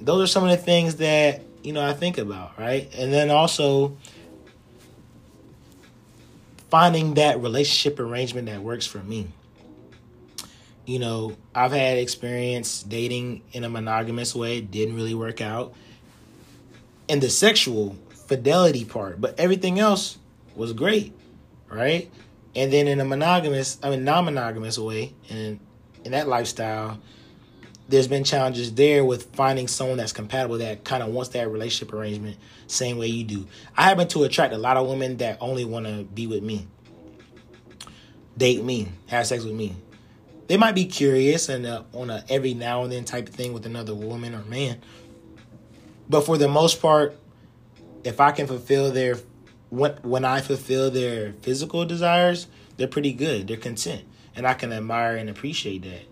those 0.00 0.22
are 0.22 0.26
some 0.26 0.44
of 0.44 0.50
the 0.50 0.56
things 0.56 0.96
that, 0.96 1.42
you 1.62 1.74
know, 1.74 1.86
I 1.86 1.92
think 1.92 2.16
about, 2.16 2.58
right? 2.58 2.88
And 2.94 3.12
then 3.12 3.30
also 3.30 3.98
finding 6.70 7.14
that 7.14 7.40
relationship 7.40 8.00
arrangement 8.00 8.46
that 8.46 8.62
works 8.62 8.86
for 8.86 8.98
me. 8.98 9.28
You 10.86 10.98
know, 10.98 11.36
I've 11.54 11.72
had 11.72 11.98
experience 11.98 12.82
dating 12.82 13.42
in 13.52 13.64
a 13.64 13.68
monogamous 13.68 14.34
way, 14.34 14.58
it 14.58 14.70
didn't 14.70 14.96
really 14.96 15.14
work 15.14 15.40
out. 15.40 15.74
And 17.08 17.22
the 17.22 17.30
sexual 17.30 17.96
fidelity 18.26 18.84
part, 18.84 19.20
but 19.20 19.38
everything 19.38 19.78
else 19.78 20.18
was 20.54 20.72
great, 20.72 21.12
right? 21.68 22.10
And 22.54 22.72
then 22.72 22.88
in 22.88 23.00
a 23.00 23.04
monogamous, 23.04 23.78
I 23.82 23.90
mean 23.90 24.04
non-monogamous 24.04 24.78
way, 24.78 25.14
and 25.28 25.60
in 26.04 26.12
that 26.12 26.28
lifestyle, 26.28 26.98
there's 27.88 28.08
been 28.08 28.24
challenges 28.24 28.72
there 28.74 29.04
with 29.04 29.34
finding 29.34 29.68
someone 29.68 29.96
that's 29.96 30.12
compatible 30.12 30.58
that 30.58 30.84
kind 30.84 31.02
of 31.02 31.10
wants 31.10 31.30
that 31.30 31.50
relationship 31.50 31.92
arrangement 31.92 32.36
same 32.68 32.98
way 32.98 33.08
you 33.08 33.24
do. 33.24 33.46
I 33.76 33.82
happen 33.82 34.06
to 34.08 34.22
attract 34.22 34.54
a 34.54 34.58
lot 34.58 34.76
of 34.76 34.88
women 34.88 35.16
that 35.18 35.38
only 35.40 35.64
want 35.64 35.86
to 35.86 36.04
be 36.04 36.26
with 36.26 36.42
me, 36.42 36.66
date 38.36 38.62
me, 38.62 38.88
have 39.08 39.26
sex 39.26 39.44
with 39.44 39.54
me. 39.54 39.74
They 40.50 40.56
might 40.56 40.74
be 40.74 40.86
curious 40.86 41.48
and 41.48 41.64
uh, 41.64 41.84
on 41.94 42.10
a 42.10 42.24
every 42.28 42.54
now 42.54 42.82
and 42.82 42.90
then 42.90 43.04
type 43.04 43.28
of 43.28 43.34
thing 43.36 43.52
with 43.52 43.66
another 43.66 43.94
woman 43.94 44.34
or 44.34 44.42
man, 44.46 44.80
but 46.08 46.22
for 46.22 46.36
the 46.36 46.48
most 46.48 46.82
part, 46.82 47.16
if 48.02 48.20
I 48.20 48.32
can 48.32 48.48
fulfill 48.48 48.90
their 48.90 49.14
when 49.70 49.92
when 50.02 50.24
I 50.24 50.40
fulfill 50.40 50.90
their 50.90 51.34
physical 51.42 51.84
desires, 51.84 52.48
they're 52.76 52.88
pretty 52.88 53.12
good. 53.12 53.46
They're 53.46 53.58
content, 53.58 54.04
and 54.34 54.44
I 54.44 54.54
can 54.54 54.72
admire 54.72 55.14
and 55.14 55.30
appreciate 55.30 55.82
that. 55.84 56.02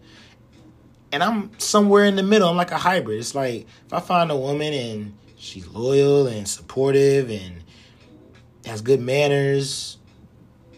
and 1.12 1.22
I'm 1.22 1.50
somewhere 1.58 2.04
in 2.04 2.16
the 2.16 2.22
middle. 2.22 2.48
I'm 2.48 2.56
like 2.56 2.70
a 2.70 2.78
hybrid. 2.78 3.18
It's 3.18 3.34
like 3.34 3.66
if 3.86 3.92
I 3.92 4.00
find 4.00 4.30
a 4.30 4.36
woman 4.36 4.72
and 4.72 5.14
she's 5.36 5.66
loyal 5.68 6.26
and 6.26 6.46
supportive 6.46 7.30
and 7.30 7.62
has 8.66 8.82
good 8.82 9.00
manners, 9.00 9.98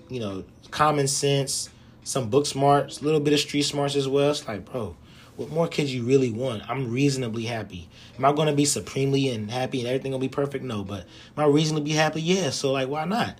you 0.08 0.20
know, 0.20 0.44
common 0.70 1.08
sense, 1.08 1.70
some 2.10 2.28
book 2.28 2.44
smarts, 2.44 3.00
a 3.00 3.04
little 3.04 3.20
bit 3.20 3.32
of 3.32 3.38
street 3.38 3.62
smarts 3.62 3.94
as 3.94 4.08
well. 4.08 4.32
It's 4.32 4.48
like, 4.48 4.64
bro, 4.64 4.96
what 5.36 5.48
more 5.50 5.68
could 5.68 5.88
you 5.88 6.02
really 6.02 6.32
want? 6.32 6.68
I'm 6.68 6.90
reasonably 6.90 7.44
happy. 7.44 7.88
Am 8.18 8.24
I 8.24 8.32
gonna 8.32 8.52
be 8.52 8.64
supremely 8.64 9.28
and 9.28 9.48
happy 9.48 9.78
and 9.78 9.86
everything 9.86 10.10
gonna 10.10 10.20
be 10.20 10.28
perfect? 10.28 10.64
No, 10.64 10.82
but 10.82 11.06
am 11.36 11.44
I 11.44 11.46
reasonably 11.46 11.92
happy? 11.92 12.20
Yeah. 12.20 12.50
So 12.50 12.72
like, 12.72 12.88
why 12.88 13.04
not? 13.04 13.38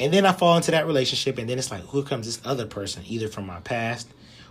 And 0.00 0.12
then 0.12 0.26
I 0.26 0.32
fall 0.32 0.56
into 0.56 0.72
that 0.72 0.88
relationship, 0.88 1.38
and 1.38 1.48
then 1.48 1.56
it's 1.56 1.70
like, 1.70 1.82
who 1.82 2.02
comes 2.02 2.26
this 2.26 2.40
other 2.44 2.66
person, 2.66 3.04
either 3.06 3.28
from 3.28 3.46
my 3.46 3.60
past 3.60 4.08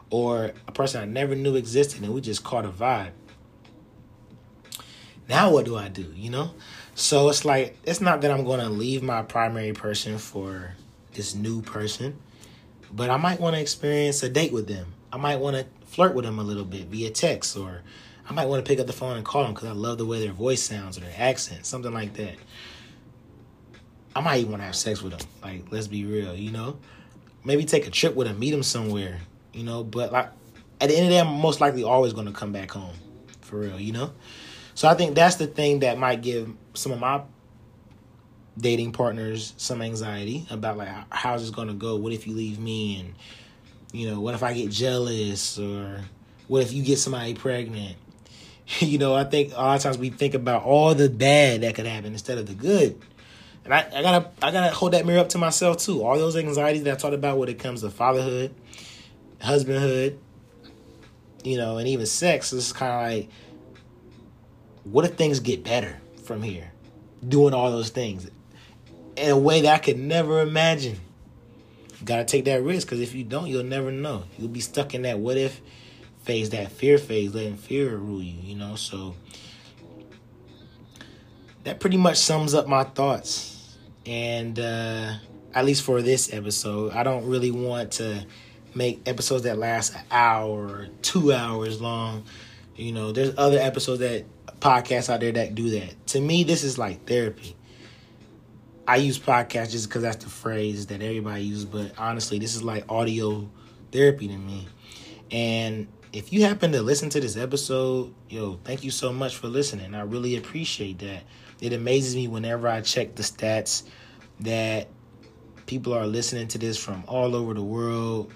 or 0.09 0.53
a 0.65 0.71
person 0.71 1.01
I 1.01 1.05
never 1.05 1.35
knew 1.35 1.57
existed, 1.57 2.03
and 2.03 2.13
we 2.13 2.21
just 2.21 2.45
caught 2.45 2.63
a 2.63 2.69
vibe. 2.69 3.11
Now 5.27 5.51
what 5.51 5.65
do 5.65 5.75
I 5.75 5.89
do? 5.89 6.13
You 6.15 6.29
know, 6.29 6.51
so 6.95 7.27
it's 7.27 7.43
like 7.43 7.77
it's 7.83 7.99
not 7.99 8.21
that 8.21 8.31
I'm 8.31 8.45
going 8.45 8.61
to 8.61 8.69
leave 8.69 9.03
my 9.03 9.21
primary 9.21 9.73
person 9.73 10.17
for 10.17 10.75
this 11.13 11.35
new 11.35 11.61
person, 11.61 12.17
but 12.91 13.09
I 13.09 13.17
might 13.17 13.39
want 13.39 13.55
to 13.55 13.61
experience 13.61 14.23
a 14.23 14.29
date 14.29 14.51
with 14.51 14.67
them. 14.67 14.93
I 15.11 15.17
might 15.17 15.37
want 15.37 15.55
to 15.55 15.65
flirt 15.85 16.15
with 16.15 16.25
them 16.25 16.39
a 16.39 16.43
little 16.43 16.65
bit 16.65 16.87
via 16.87 17.09
text, 17.09 17.57
or 17.57 17.81
I 18.29 18.33
might 18.33 18.45
want 18.45 18.63
to 18.63 18.69
pick 18.69 18.79
up 18.79 18.87
the 18.87 18.93
phone 18.93 19.17
and 19.17 19.25
call 19.25 19.43
them 19.43 19.53
because 19.53 19.69
I 19.69 19.73
love 19.73 19.97
the 19.97 20.05
way 20.05 20.19
their 20.19 20.33
voice 20.33 20.61
sounds 20.61 20.97
or 20.97 21.01
their 21.01 21.13
accent, 21.17 21.65
something 21.65 21.93
like 21.93 22.13
that. 22.15 22.35
I 24.15 24.21
might 24.21 24.39
even 24.39 24.51
want 24.51 24.61
to 24.61 24.65
have 24.65 24.75
sex 24.75 25.01
with 25.01 25.17
them. 25.17 25.27
Like, 25.43 25.71
let's 25.71 25.87
be 25.87 26.05
real, 26.05 26.35
you 26.35 26.51
know. 26.51 26.79
Maybe 27.43 27.65
take 27.65 27.87
a 27.87 27.91
trip 27.91 28.15
with 28.15 28.27
them, 28.27 28.39
meet 28.39 28.51
them 28.51 28.63
somewhere, 28.63 29.19
you 29.53 29.63
know. 29.63 29.83
But 29.83 30.11
like 30.11 30.29
at 30.81 30.89
the 30.89 30.95
end 30.95 31.05
of 31.05 31.09
the 31.09 31.15
day, 31.15 31.19
I'm 31.19 31.39
most 31.39 31.61
likely 31.61 31.83
always 31.83 32.13
going 32.13 32.25
to 32.27 32.33
come 32.33 32.51
back 32.51 32.71
home, 32.71 32.95
for 33.41 33.59
real, 33.59 33.79
you 33.79 33.93
know. 33.93 34.11
So 34.73 34.87
I 34.87 34.93
think 34.93 35.15
that's 35.15 35.35
the 35.35 35.47
thing 35.47 35.79
that 35.79 35.97
might 35.97 36.21
give 36.21 36.51
some 36.73 36.91
of 36.91 36.99
my 36.99 37.21
dating 38.57 38.91
partners 38.91 39.53
some 39.57 39.81
anxiety 39.81 40.45
about 40.49 40.77
like 40.77 40.89
how's 41.11 41.41
this 41.41 41.55
to 41.55 41.73
go? 41.73 41.95
What 41.95 42.13
if 42.13 42.27
you 42.27 42.33
leave 42.33 42.59
me? 42.59 42.99
And 42.99 43.13
you 43.91 44.09
know, 44.09 44.19
what 44.19 44.33
if 44.33 44.43
I 44.43 44.53
get 44.53 44.71
jealous? 44.71 45.59
Or 45.59 46.01
what 46.47 46.63
if 46.63 46.73
you 46.73 46.83
get 46.83 46.97
somebody 46.97 47.33
pregnant? 47.33 47.97
you 48.79 48.97
know, 48.97 49.15
I 49.15 49.23
think 49.23 49.53
a 49.53 49.57
lot 49.57 49.77
of 49.77 49.83
times 49.83 49.97
we 49.97 50.09
think 50.09 50.33
about 50.33 50.63
all 50.63 50.93
the 50.93 51.09
bad 51.09 51.61
that 51.61 51.75
could 51.75 51.85
happen 51.85 52.13
instead 52.13 52.37
of 52.37 52.47
the 52.47 52.53
good. 52.53 52.99
And 53.63 53.73
I, 53.73 53.87
I 53.93 54.01
gotta 54.01 54.29
I 54.41 54.51
gotta 54.51 54.73
hold 54.73 54.93
that 54.93 55.05
mirror 55.05 55.19
up 55.19 55.29
to 55.29 55.37
myself 55.37 55.77
too. 55.77 56.03
All 56.03 56.17
those 56.17 56.35
anxieties 56.35 56.83
that 56.83 56.93
I 56.93 56.95
talked 56.95 57.13
about 57.13 57.37
when 57.37 57.49
it 57.49 57.59
comes 57.59 57.81
to 57.81 57.89
fatherhood, 57.89 58.55
husbandhood, 59.41 60.17
you 61.43 61.57
know, 61.57 61.77
and 61.77 61.87
even 61.87 62.05
sex. 62.05 62.53
It's 62.53 62.71
kind 62.71 62.91
of 62.91 63.19
like, 63.19 63.29
what 64.85 65.05
if 65.05 65.15
things 65.15 65.41
get 65.41 65.63
better 65.63 65.99
from 66.23 66.41
here? 66.41 66.71
Doing 67.27 67.53
all 67.53 67.71
those 67.71 67.89
things 67.89 68.29
in 69.17 69.31
a 69.31 69.37
way 69.37 69.61
that 69.61 69.73
I 69.73 69.77
could 69.79 69.97
never 69.97 70.41
imagine. 70.41 70.99
You 71.99 72.05
gotta 72.05 72.25
take 72.25 72.45
that 72.45 72.61
risk 72.61 72.87
because 72.87 73.01
if 73.01 73.15
you 73.15 73.23
don't, 73.23 73.47
you'll 73.47 73.63
never 73.63 73.91
know. 73.91 74.23
You'll 74.37 74.49
be 74.49 74.59
stuck 74.59 74.93
in 74.93 75.01
that 75.03 75.19
what 75.19 75.37
if 75.37 75.61
phase, 76.27 76.51
that 76.51 76.71
fear 76.71 76.97
phase, 76.97 77.33
letting 77.33 77.57
fear 77.57 77.95
rule 77.95 78.21
you, 78.21 78.35
you 78.41 78.55
know? 78.55 78.75
So 78.75 79.15
that 81.63 81.79
pretty 81.79 81.97
much 81.97 82.17
sums 82.17 82.53
up 82.53 82.67
my 82.67 82.83
thoughts. 82.83 83.77
And 84.05 84.57
uh, 84.59 85.15
at 85.53 85.65
least 85.65 85.83
for 85.83 86.01
this 86.01 86.33
episode, 86.33 86.93
I 86.93 87.03
don't 87.03 87.25
really 87.25 87.51
want 87.51 87.93
to 87.93 88.25
make 88.73 89.01
episodes 89.05 89.43
that 89.43 89.57
last 89.57 89.95
an 89.95 90.01
hour 90.11 90.87
two 91.01 91.33
hours 91.33 91.81
long. 91.81 92.23
You 92.75 92.93
know, 92.93 93.11
there's 93.11 93.33
other 93.37 93.57
episodes 93.57 93.99
that 93.99 94.25
podcasts 94.59 95.09
out 95.09 95.19
there 95.19 95.31
that 95.33 95.55
do 95.55 95.71
that. 95.71 96.07
To 96.07 96.21
me, 96.21 96.43
this 96.43 96.63
is 96.63 96.77
like 96.77 97.05
therapy. 97.05 97.56
I 98.87 98.95
use 98.97 99.19
podcast 99.19 99.71
just 99.71 99.89
because 99.89 100.01
that's 100.01 100.23
the 100.23 100.29
phrase 100.29 100.87
that 100.87 101.01
everybody 101.01 101.43
uses, 101.43 101.65
but 101.65 101.91
honestly, 101.97 102.39
this 102.39 102.55
is 102.55 102.63
like 102.63 102.89
audio 102.89 103.49
therapy 103.91 104.27
to 104.29 104.37
me. 104.37 104.67
And 105.29 105.87
if 106.13 106.31
you 106.31 106.43
happen 106.43 106.71
to 106.71 106.81
listen 106.81 107.09
to 107.09 107.19
this 107.19 107.35
episode, 107.35 108.13
yo, 108.29 108.59
thank 108.63 108.83
you 108.83 108.91
so 108.91 109.11
much 109.11 109.35
for 109.35 109.47
listening. 109.47 109.93
I 109.93 110.01
really 110.01 110.37
appreciate 110.37 110.99
that. 110.99 111.23
It 111.59 111.73
amazes 111.73 112.15
me 112.15 112.27
whenever 112.27 112.67
I 112.67 112.81
check 112.81 113.15
the 113.15 113.23
stats 113.23 113.83
that 114.39 114.87
people 115.65 115.93
are 115.93 116.07
listening 116.07 116.47
to 116.49 116.57
this 116.57 116.77
from 116.77 117.03
all 117.07 117.35
over 117.35 117.53
the 117.53 117.63
world 117.63 118.31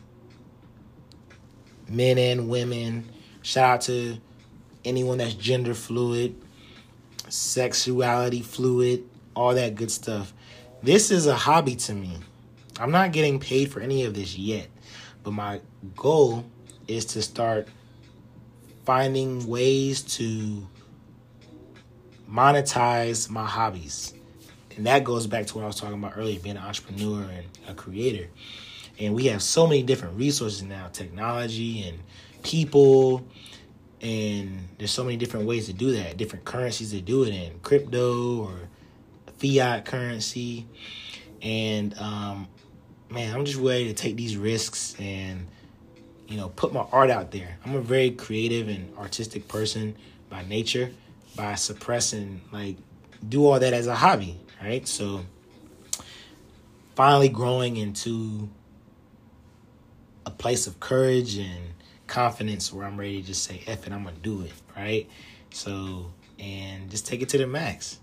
men 1.91 2.17
and 2.17 2.49
women. 2.49 3.09
Shout 3.41 3.69
out 3.69 3.81
to 3.81 4.17
anyone 4.85 5.17
that's 5.19 5.33
gender 5.33 5.73
fluid, 5.73 6.35
sexuality 7.29 8.41
fluid, 8.41 9.07
all 9.35 9.53
that 9.55 9.75
good 9.75 9.91
stuff. 9.91 10.33
This 10.83 11.11
is 11.11 11.27
a 11.27 11.35
hobby 11.35 11.75
to 11.75 11.93
me. 11.93 12.17
I'm 12.79 12.89
not 12.89 13.11
getting 13.11 13.39
paid 13.39 13.71
for 13.71 13.81
any 13.81 14.03
of 14.05 14.15
this 14.15 14.35
yet, 14.35 14.67
but 15.21 15.29
my 15.29 15.61
goal 15.95 16.43
is 16.87 17.05
to 17.05 17.21
start 17.21 17.67
finding 18.83 19.45
ways 19.45 20.01
to 20.01 20.67
monetize 22.27 23.29
my 23.29 23.45
hobbies. 23.45 24.15
And 24.75 24.87
that 24.87 25.03
goes 25.03 25.27
back 25.27 25.45
to 25.47 25.55
what 25.55 25.65
I 25.65 25.67
was 25.67 25.75
talking 25.75 25.99
about 25.99 26.13
earlier 26.17 26.39
being 26.39 26.57
an 26.57 26.63
entrepreneur 26.63 27.29
and 27.29 27.45
a 27.67 27.75
creator. 27.75 28.27
And 28.99 29.13
we 29.13 29.25
have 29.25 29.43
so 29.43 29.67
many 29.67 29.83
different 29.83 30.17
resources 30.17 30.63
now 30.63 30.87
technology 30.87 31.83
and 31.83 31.99
people. 32.41 33.23
And 34.01 34.67
there's 34.79 34.89
so 34.89 35.03
many 35.03 35.15
different 35.15 35.45
ways 35.45 35.67
to 35.67 35.73
do 35.73 35.91
that, 35.91 36.17
different 36.17 36.43
currencies 36.43 36.89
to 36.89 37.01
do 37.01 37.21
it 37.21 37.35
in 37.35 37.59
crypto 37.59 38.45
or 38.45 38.70
fiat 39.41 39.85
currency. 39.85 40.67
And 41.41 41.97
um, 41.97 42.47
man, 43.09 43.35
I'm 43.35 43.45
just 43.45 43.59
ready 43.59 43.85
to 43.87 43.93
take 43.93 44.15
these 44.15 44.37
risks 44.37 44.95
and 44.99 45.47
you 46.27 46.37
know 46.37 46.49
put 46.49 46.73
my 46.73 46.85
art 46.91 47.09
out 47.09 47.31
there. 47.31 47.57
I'm 47.65 47.75
a 47.75 47.81
very 47.81 48.11
creative 48.11 48.67
and 48.67 48.95
artistic 48.97 49.47
person 49.47 49.95
by 50.29 50.43
nature. 50.45 50.91
By 51.33 51.55
suppressing, 51.55 52.41
like, 52.51 52.75
do 53.27 53.45
all 53.45 53.57
that 53.57 53.71
as 53.71 53.87
a 53.87 53.95
hobby, 53.95 54.37
right? 54.61 54.85
So, 54.85 55.21
finally 56.93 57.29
growing 57.29 57.77
into 57.77 58.49
a 60.25 60.29
place 60.29 60.67
of 60.67 60.81
courage 60.81 61.37
and 61.37 61.73
confidence 62.07 62.73
where 62.73 62.85
I'm 62.85 62.99
ready 62.99 63.21
to 63.21 63.27
just 63.27 63.45
say, 63.45 63.61
F 63.65 63.87
it, 63.87 63.93
I'm 63.93 64.03
gonna 64.03 64.17
do 64.21 64.41
it, 64.41 64.51
right? 64.75 65.09
So, 65.51 66.11
and 66.37 66.91
just 66.91 67.07
take 67.07 67.21
it 67.21 67.29
to 67.29 67.37
the 67.37 67.47
max. 67.47 67.99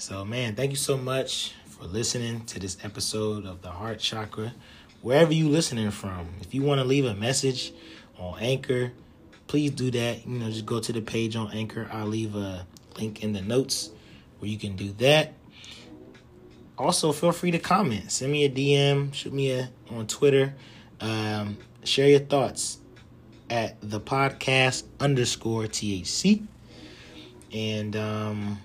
So, 0.00 0.24
man, 0.24 0.54
thank 0.54 0.70
you 0.70 0.78
so 0.78 0.96
much 0.96 1.52
for 1.66 1.84
listening 1.84 2.46
to 2.46 2.58
this 2.58 2.78
episode 2.82 3.44
of 3.44 3.60
the 3.60 3.68
Heart 3.68 3.98
Chakra. 3.98 4.54
Wherever 5.02 5.30
you 5.30 5.50
listening 5.50 5.90
from, 5.90 6.26
if 6.40 6.54
you 6.54 6.62
want 6.62 6.80
to 6.80 6.86
leave 6.86 7.04
a 7.04 7.12
message 7.14 7.74
on 8.18 8.38
Anchor, 8.40 8.92
please 9.46 9.72
do 9.72 9.90
that. 9.90 10.26
You 10.26 10.38
know, 10.38 10.46
just 10.46 10.64
go 10.64 10.80
to 10.80 10.90
the 10.90 11.02
page 11.02 11.36
on 11.36 11.52
Anchor. 11.52 11.86
I'll 11.92 12.06
leave 12.06 12.34
a 12.34 12.66
link 12.96 13.22
in 13.22 13.34
the 13.34 13.42
notes 13.42 13.90
where 14.38 14.50
you 14.50 14.56
can 14.56 14.74
do 14.74 14.92
that. 14.92 15.34
Also, 16.78 17.12
feel 17.12 17.32
free 17.32 17.50
to 17.50 17.58
comment. 17.58 18.10
Send 18.10 18.32
me 18.32 18.46
a 18.46 18.48
DM, 18.48 19.12
shoot 19.12 19.34
me 19.34 19.50
a 19.50 19.68
on 19.90 20.06
Twitter. 20.06 20.54
Um, 21.02 21.58
share 21.84 22.08
your 22.08 22.20
thoughts 22.20 22.78
at 23.50 23.76
the 23.82 24.00
podcast 24.00 24.84
underscore 24.98 25.64
THC. 25.64 26.46
And 27.52 27.94
um, 27.96 28.60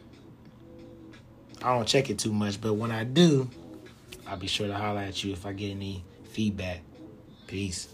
I 1.66 1.74
don't 1.74 1.88
check 1.88 2.12
it 2.12 2.20
too 2.20 2.32
much, 2.32 2.62
but 2.62 2.76
when 2.76 2.92
I 2.92 3.06
do, 3.06 3.50
I'll 4.28 4.38
be 4.38 4.46
sure 4.46 4.68
to 4.68 4.76
holler 4.76 5.00
at 5.02 5.24
you 5.24 5.34
if 5.34 5.48
I 5.48 5.54
get 5.54 5.72
any 5.72 6.04
feedback. 6.30 6.82
Peace. 7.48 7.88